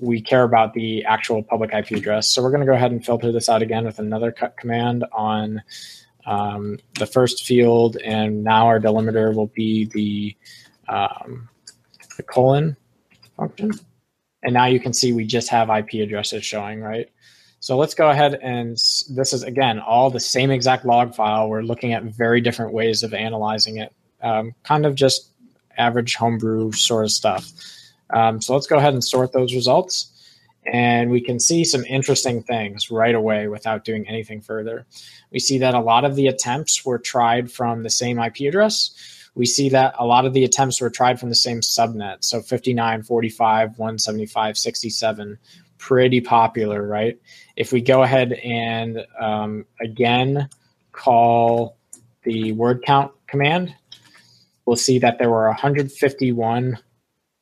[0.00, 2.28] we care about the actual public IP address.
[2.28, 5.04] So we're going to go ahead and filter this out again with another cut command
[5.12, 5.62] on
[6.26, 10.36] um, the first field, and now our delimiter will be the
[10.88, 11.48] um,
[12.16, 12.76] the colon
[13.36, 13.72] function.
[14.42, 17.10] And now you can see we just have IP addresses showing, right?
[17.66, 21.48] So let's go ahead and this is again all the same exact log file.
[21.48, 23.92] We're looking at very different ways of analyzing it,
[24.22, 25.32] um, kind of just
[25.76, 27.50] average homebrew sort of stuff.
[28.10, 30.12] Um, so let's go ahead and sort those results.
[30.72, 34.86] And we can see some interesting things right away without doing anything further.
[35.32, 38.92] We see that a lot of the attempts were tried from the same IP address.
[39.34, 42.18] We see that a lot of the attempts were tried from the same subnet.
[42.20, 45.38] So 59, 45, 175, 67
[45.78, 47.18] pretty popular, right?
[47.56, 50.48] If we go ahead and um, again
[50.92, 51.76] call
[52.22, 53.74] the word count command,
[54.66, 56.78] we'll see that there were 151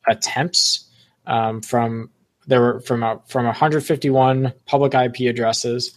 [0.06, 0.88] attempts
[1.26, 2.10] um, from
[2.46, 5.92] there were from a, from 151 public IP addresses,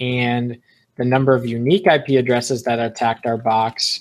[0.00, 0.58] and
[0.96, 4.00] the number of unique IP addresses that attacked our box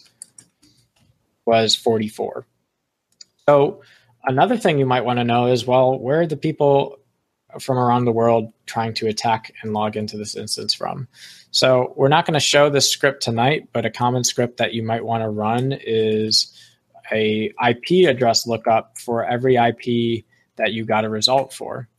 [1.45, 2.45] was 44.
[3.47, 3.81] So
[4.23, 6.97] another thing you might want to know is well, where are the people
[7.59, 11.07] from around the world trying to attack and log into this instance from.
[11.51, 14.83] So we're not going to show this script tonight, but a common script that you
[14.83, 16.57] might want to run is
[17.11, 20.25] a IP address lookup for every IP
[20.55, 21.89] that you got a result for.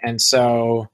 [0.00, 0.88] And so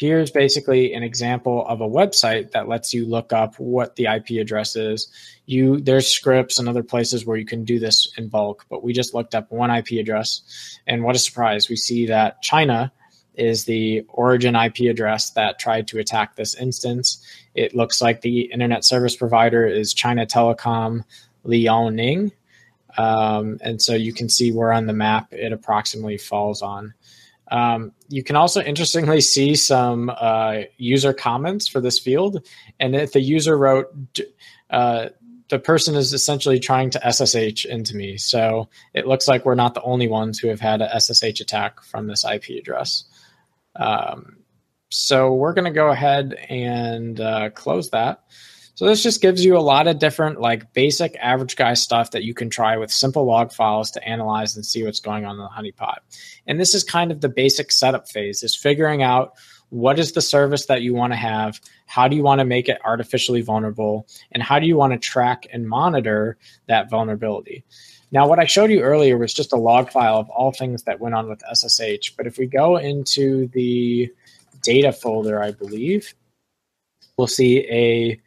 [0.00, 4.40] here's basically an example of a website that lets you look up what the IP
[4.40, 5.08] address is.
[5.44, 8.92] You there's scripts and other places where you can do this in bulk, but we
[8.92, 11.68] just looked up one IP address and what a surprise.
[11.68, 12.92] We see that China
[13.34, 17.24] is the origin IP address that tried to attack this instance.
[17.54, 21.04] It looks like the internet service provider is China Telecom
[21.46, 22.32] Liaoning.
[22.98, 26.94] Um, and so you can see where on the map it approximately falls on.
[27.50, 32.46] Um, you can also interestingly see some uh, user comments for this field.
[32.78, 34.20] And if the user wrote,
[34.70, 35.08] uh,
[35.48, 38.16] the person is essentially trying to SSH into me.
[38.16, 41.82] So it looks like we're not the only ones who have had a SSH attack
[41.82, 43.04] from this IP address.
[43.76, 44.36] Um,
[44.90, 48.24] so we're going to go ahead and uh, close that.
[48.74, 52.24] So this just gives you a lot of different like basic average guy stuff that
[52.24, 55.42] you can try with simple log files to analyze and see what's going on in
[55.42, 55.98] the honeypot.
[56.46, 59.34] And this is kind of the basic setup phase is figuring out
[59.68, 61.60] what is the service that you want to have?
[61.86, 64.06] How do you want to make it artificially vulnerable?
[64.32, 67.64] And how do you want to track and monitor that vulnerability?
[68.12, 70.98] Now, what I showed you earlier was just a log file of all things that
[70.98, 72.16] went on with SSH.
[72.16, 74.12] But if we go into the
[74.62, 76.14] data folder, I believe,
[77.16, 78.20] we'll see a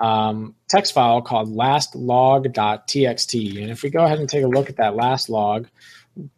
[0.00, 3.62] um, text file called lastlog.txt.
[3.62, 5.68] And if we go ahead and take a look at that last log,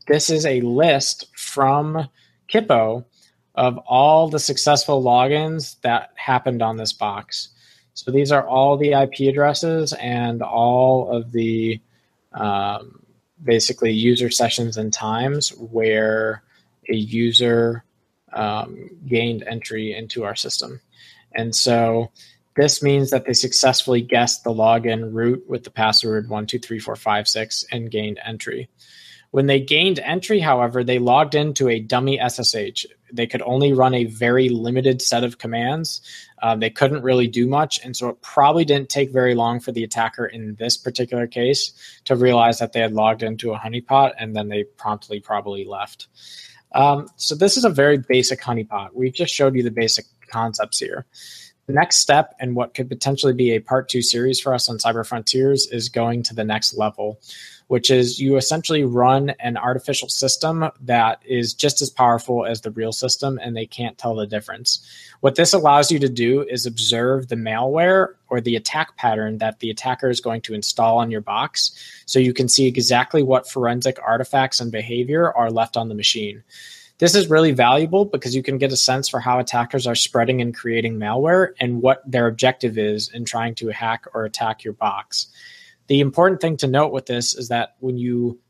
[0.06, 2.08] this is a list from
[2.48, 3.04] Kippo
[3.56, 7.48] of all the successful logins that happened on this box.
[7.94, 11.80] So these are all the IP addresses and all of the
[12.36, 13.00] um,
[13.42, 16.42] basically user sessions and times where
[16.88, 17.84] a user
[18.32, 20.80] um, gained entry into our system.
[21.34, 22.10] And so
[22.56, 28.18] this means that they successfully guessed the login root with the password 123456 and gained
[28.24, 28.68] entry.
[29.36, 32.86] When they gained entry, however, they logged into a dummy SSH.
[33.12, 36.00] They could only run a very limited set of commands.
[36.40, 37.78] Uh, they couldn't really do much.
[37.84, 41.74] And so it probably didn't take very long for the attacker in this particular case
[42.06, 46.06] to realize that they had logged into a honeypot and then they promptly probably left.
[46.74, 48.94] Um, so this is a very basic honeypot.
[48.94, 51.04] We've just showed you the basic concepts here.
[51.66, 54.78] The next step and what could potentially be a part two series for us on
[54.78, 57.18] Cyber Frontiers is going to the next level,
[57.66, 62.70] which is you essentially run an artificial system that is just as powerful as the
[62.70, 64.86] real system and they can't tell the difference.
[65.22, 69.58] What this allows you to do is observe the malware or the attack pattern that
[69.58, 71.72] the attacker is going to install on your box
[72.06, 76.44] so you can see exactly what forensic artifacts and behavior are left on the machine.
[76.98, 80.40] This is really valuable because you can get a sense for how attackers are spreading
[80.40, 84.72] and creating malware and what their objective is in trying to hack or attack your
[84.72, 85.26] box.
[85.88, 88.40] The important thing to note with this is that when you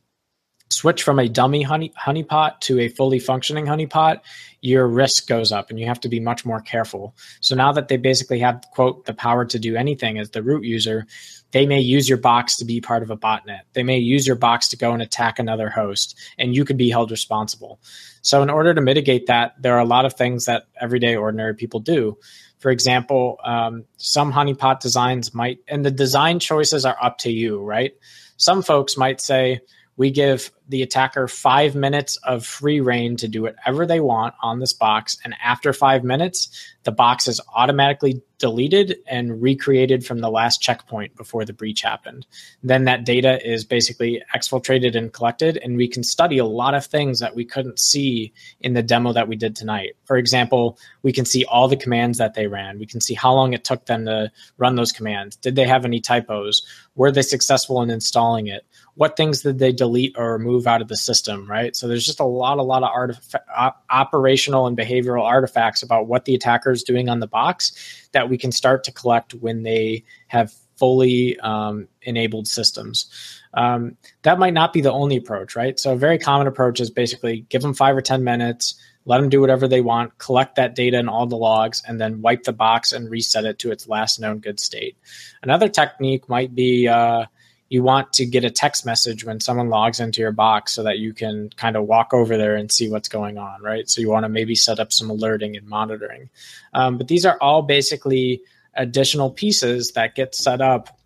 [0.68, 4.20] switch from a dummy honey honeypot to a fully functioning honeypot,
[4.61, 7.16] your risk goes up and you have to be much more careful.
[7.40, 10.64] So now that they basically have quote the power to do anything as the root
[10.64, 11.07] user,
[11.53, 13.61] they may use your box to be part of a botnet.
[13.72, 16.90] They may use your box to go and attack another host and you could be
[16.90, 17.80] held responsible.
[18.22, 21.55] So in order to mitigate that, there are a lot of things that everyday ordinary
[21.55, 22.18] people do.
[22.59, 27.61] For example, um, some honeypot designs might, and the design choices are up to you,
[27.61, 27.92] right?
[28.36, 29.61] Some folks might say,
[29.97, 34.59] we give the attacker five minutes of free reign to do whatever they want on
[34.59, 35.16] this box.
[35.24, 36.49] And after five minutes,
[36.82, 42.26] the box is automatically deleted and recreated from the last checkpoint before the breach happened.
[42.62, 46.84] Then that data is basically exfiltrated and collected, and we can study a lot of
[46.84, 49.97] things that we couldn't see in the demo that we did tonight.
[50.05, 52.78] For example, we can see all the commands that they ran.
[52.78, 55.36] We can see how long it took them to run those commands.
[55.36, 56.66] Did they have any typos?
[56.94, 58.66] Were they successful in installing it?
[58.97, 61.76] What things did they delete or remove out of the system, right?
[61.76, 66.07] So there's just a lot, a lot of artif- op- operational and behavioral artifacts about
[66.07, 69.62] what the attacker is doing on the box that we can start to collect when
[69.62, 73.07] they have fully um, enabled systems.
[73.53, 75.78] Um, that might not be the only approach, right?
[75.78, 79.28] So a very common approach is basically give them five or 10 minutes, let them
[79.28, 82.53] do whatever they want, collect that data and all the logs, and then wipe the
[82.53, 84.97] box and reset it to its last known good state.
[85.42, 87.26] Another technique might be uh,
[87.69, 90.99] you want to get a text message when someone logs into your box so that
[90.99, 93.89] you can kind of walk over there and see what's going on, right?
[93.91, 96.31] So you want to maybe set up some alerting and monitoring.
[96.75, 98.43] Um, but these are all basically
[98.75, 100.97] additional pieces that get set up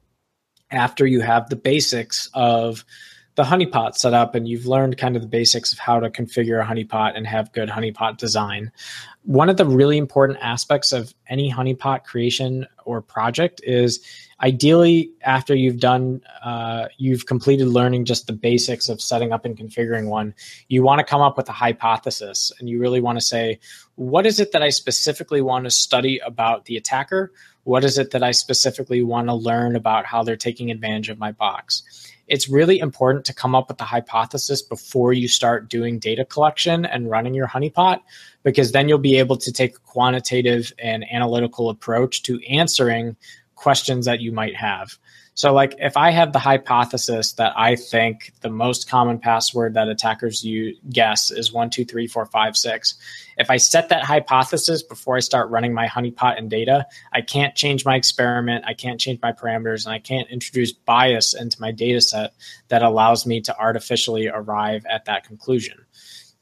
[0.71, 2.85] after you have the basics of
[3.37, 6.61] the honeypot set up and you've learned kind of the basics of how to configure
[6.61, 8.73] a honeypot and have good honeypot design.
[9.25, 14.01] One of the really important aspects of any honeypot creation or project is
[14.43, 19.57] ideally after you've done uh, you've completed learning just the basics of setting up and
[19.57, 20.35] configuring one
[20.69, 23.59] you want to come up with a hypothesis and you really want to say
[23.97, 27.33] what is it that i specifically want to study about the attacker
[27.65, 31.19] what is it that i specifically want to learn about how they're taking advantage of
[31.19, 35.99] my box it's really important to come up with the hypothesis before you start doing
[35.99, 38.01] data collection and running your honeypot
[38.45, 43.17] because then you'll be able to take a quantitative and analytical approach to answering
[43.57, 44.97] questions that you might have.
[45.41, 49.89] So, like if I have the hypothesis that I think the most common password that
[49.89, 52.97] attackers you guess is one two three four five six,
[53.39, 57.55] if I set that hypothesis before I start running my honeypot and data, I can't
[57.55, 61.73] change my experiment, I can't change my parameters, and I can't introduce bias into my
[61.73, 62.35] data set
[62.69, 65.87] that allows me to artificially arrive at that conclusion.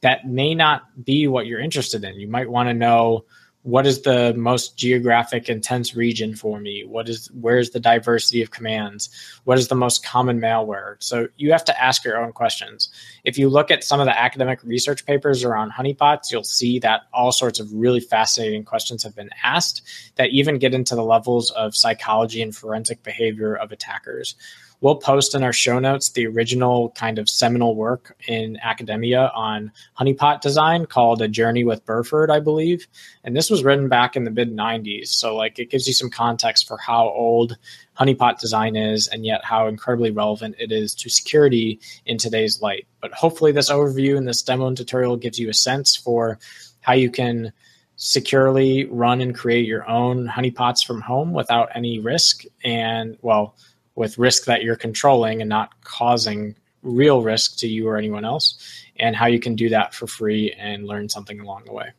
[0.01, 2.19] That may not be what you're interested in.
[2.19, 3.27] You might want to know
[3.69, 6.85] what is the most geographic intense region for me?
[6.87, 9.11] What is where's the diversity of commands?
[9.45, 10.97] What is the most common malware?
[11.01, 12.89] So you have to ask your own questions.
[13.25, 17.03] If you look at some of the academic research papers around honeypots you'll see that
[17.13, 19.83] all sorts of really fascinating questions have been asked
[20.17, 24.35] that even get into the levels of psychology and forensic behavior of attackers
[24.81, 29.73] we'll post in our show notes the original kind of seminal work in academia on
[29.99, 32.87] honeypot design called A Journey with Berferd, I believe.
[33.25, 35.09] And this was written back in the mid 90s.
[35.09, 37.57] So, like, it gives you some context for how old
[37.99, 42.87] honeypot design is and yet how incredibly relevant it is to security in today's light.
[43.01, 46.39] But hopefully, this overview and this demo and tutorial gives you a sense for
[46.81, 47.53] how you can
[47.97, 53.57] securely run and create your own honeypots from home without any risk and well
[53.99, 58.57] with risk that you're controlling and not causing real risk to you or anyone else,
[58.97, 61.91] and how you can do that for free and learn something along the way.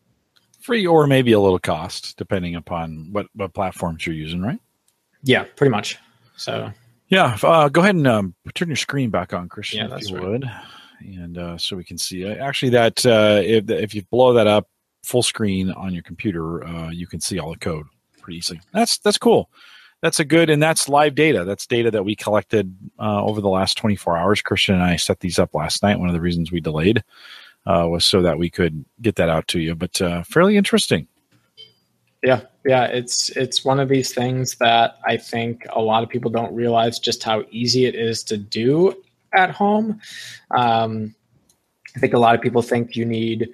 [0.61, 4.59] Free or maybe a little cost, depending upon what, what platforms you're using, right?
[5.23, 5.97] Yeah, pretty much.
[6.37, 6.71] So,
[7.09, 10.15] yeah, uh, go ahead and um, turn your screen back on, Christian, yeah, if you
[10.15, 10.25] right.
[10.25, 10.51] would,
[11.01, 12.25] and uh, so we can see.
[12.25, 14.69] Uh, actually, that uh, if if you blow that up
[15.03, 17.85] full screen on your computer, uh, you can see all the code
[18.21, 18.61] pretty easily.
[18.71, 19.49] That's that's cool
[20.01, 21.43] that's a good and that's live data.
[21.43, 24.41] That's data that we collected uh, over the last 24 hours.
[24.41, 25.99] Christian and i set these up last night.
[25.99, 27.03] One of the reasons we delayed
[27.65, 31.07] uh, was so that we could get that out to you but uh, fairly interesting.
[32.23, 36.29] Yeah yeah it's it's one of these things that i think a lot of people
[36.29, 38.93] don't realize just how easy it is to do
[39.33, 39.99] at home.
[40.51, 41.15] Um,
[41.95, 43.49] i think a lot of people think you need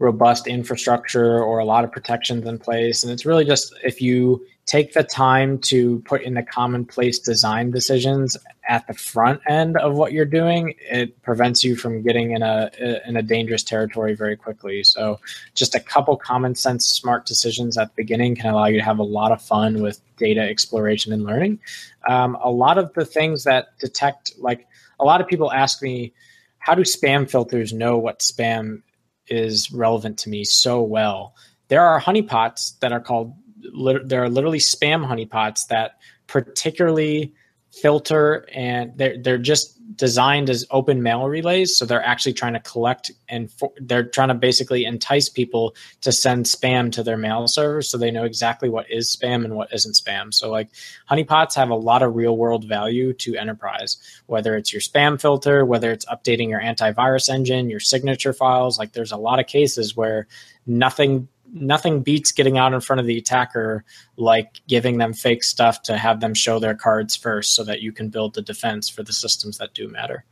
[0.00, 4.44] robust infrastructure or a lot of protections in place and it's really just if you
[4.68, 8.36] take the time to put in the commonplace design decisions
[8.68, 12.70] at the front end of what you're doing, it prevents you from getting in a
[13.06, 14.84] in a dangerous territory very quickly.
[14.84, 15.20] So,
[15.54, 18.98] just a couple common sense smart decisions at the beginning can allow you to have
[18.98, 21.60] a lot of fun with data exploration and learning.
[22.06, 24.68] Um, a lot of the things that detect, like
[25.00, 26.12] a lot of people ask me,
[26.58, 28.82] how do spam filters know what spam
[29.28, 31.34] is relevant to me so well?
[31.68, 33.32] There are honeypots that are called
[34.04, 37.34] there are literally spam honeypots that particularly
[37.70, 41.76] filter and they're they're just designed as open mail relays.
[41.76, 46.12] So they're actually trying to collect and for, they're trying to basically entice people to
[46.12, 49.72] send spam to their mail servers so they know exactly what is spam and what
[49.72, 50.32] isn't spam.
[50.32, 50.68] So like
[51.10, 53.96] honeypots have a lot of real world value to enterprise
[54.26, 58.78] whether it's your spam filter whether it's updating your antivirus engine your signature files.
[58.78, 60.26] Like there's a lot of cases where
[60.66, 63.84] nothing nothing beats getting out in front of the attacker
[64.16, 67.92] like giving them fake stuff to have them show their cards first so that you
[67.92, 70.24] can build the defense for the systems that do matter.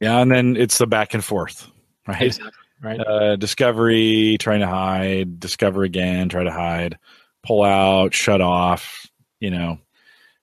[0.00, 1.68] Yeah, and then it's the back and forth,
[2.06, 2.22] right?
[2.22, 2.52] Exactly.
[2.82, 3.00] Right.
[3.00, 6.98] Uh, discovery, trying to hide, discover again, try to hide,
[7.42, 9.06] pull out, shut off,
[9.40, 9.78] you know,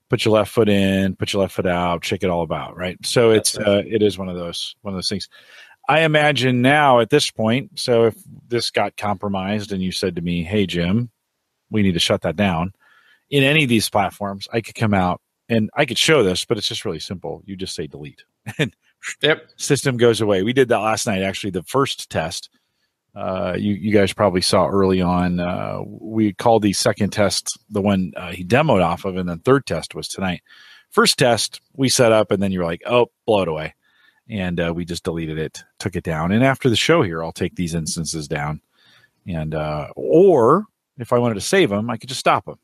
[0.09, 2.97] put your left foot in, put your left foot out, check it all about, right?
[3.05, 3.68] So That's it's right.
[3.68, 5.30] uh, it is one of those one of those things.
[5.88, 8.16] I imagine now at this point, so if
[8.48, 11.10] this got compromised and you said to me, "Hey Jim,
[11.70, 12.74] we need to shut that down,"
[13.30, 16.58] in any of these platforms, I could come out and I could show this, but
[16.58, 17.42] it's just really simple.
[17.46, 18.24] You just say delete,
[18.58, 18.74] and
[19.22, 20.44] yep, system goes away.
[20.44, 21.22] We did that last night.
[21.22, 22.50] Actually, the first test,
[23.16, 25.40] uh, you you guys probably saw early on.
[25.42, 29.40] Uh, we called the second test the one uh, he demoed off of, and then
[29.40, 30.42] third test was tonight.
[30.92, 33.74] First test we set up, and then you're like, "Oh, blow it away."
[34.30, 36.32] And uh, we just deleted it, took it down.
[36.32, 38.61] And after the show here, I'll take these instances down,
[39.28, 40.65] and uh, or
[40.97, 42.59] if I wanted to save them, I could just stop them,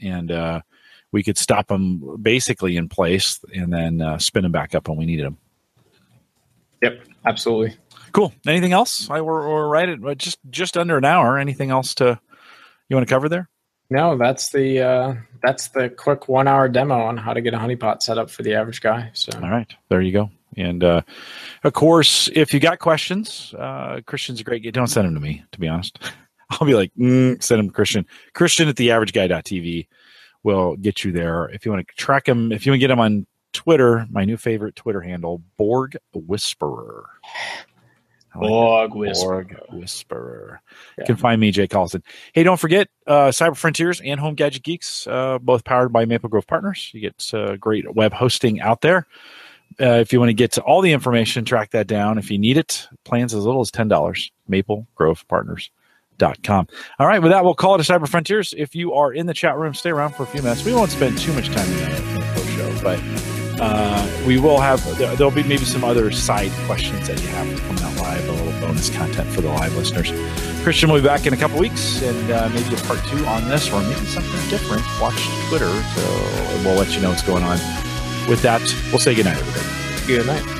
[0.00, 0.60] and uh,
[1.12, 4.98] we could stop them basically in place, and then uh, spin them back up when
[4.98, 5.38] we needed them.
[6.82, 7.76] Yep, absolutely.
[8.12, 8.32] Cool.
[8.46, 9.08] Anything else?
[9.10, 11.38] I we're, we're right at just just under an hour.
[11.38, 12.18] Anything else to
[12.88, 13.48] you want to cover there?
[13.88, 17.58] No, that's the uh, that's the quick one hour demo on how to get a
[17.58, 19.10] honeypot set up for the average guy.
[19.14, 20.30] So all right, there you go.
[20.56, 21.02] And uh,
[21.64, 24.70] of course, if you got questions, uh, Christian's a great guy.
[24.70, 25.98] Don't send them to me, to be honest.
[26.50, 28.06] I'll be like, mm, send them to Christian.
[28.34, 29.86] Christian at the guy.tv
[30.42, 31.48] will get you there.
[31.50, 34.24] If you want to track him, if you want to get him on Twitter, my
[34.24, 37.06] new favorite Twitter handle, Borg Whisperer.
[38.34, 39.44] Like Borg Whisperer.
[39.44, 40.62] Borg Whisperer.
[40.96, 41.02] Yeah.
[41.02, 42.02] You can find me, Jay Collison.
[42.32, 46.28] Hey, don't forget uh, Cyber Frontiers and Home Gadget Geeks, uh, both powered by Maple
[46.28, 46.90] Grove Partners.
[46.92, 49.06] You get uh, great web hosting out there.
[49.80, 52.18] Uh, if you want to get to all the information, track that down.
[52.18, 54.30] If you need it, plans as little as $10.
[54.48, 55.70] Maple Grove Partners.
[56.42, 56.68] Com.
[56.98, 58.52] All right, with that, we'll call it a Cyber Frontiers.
[58.58, 60.66] If you are in the chat room, stay around for a few minutes.
[60.66, 63.00] We won't spend too much time in the, show, but
[63.58, 67.82] uh, we will have there'll be maybe some other side questions that you have coming
[67.82, 70.12] out live, a little bonus content for the live listeners.
[70.62, 73.48] Christian will be back in a couple weeks and uh, maybe a part two on
[73.48, 74.82] this or maybe something different.
[75.00, 77.89] Watch Twitter, so we'll let you know what's going on.
[78.28, 78.60] With that,
[78.90, 80.06] we'll say goodnight, everybody.
[80.06, 80.59] Good night.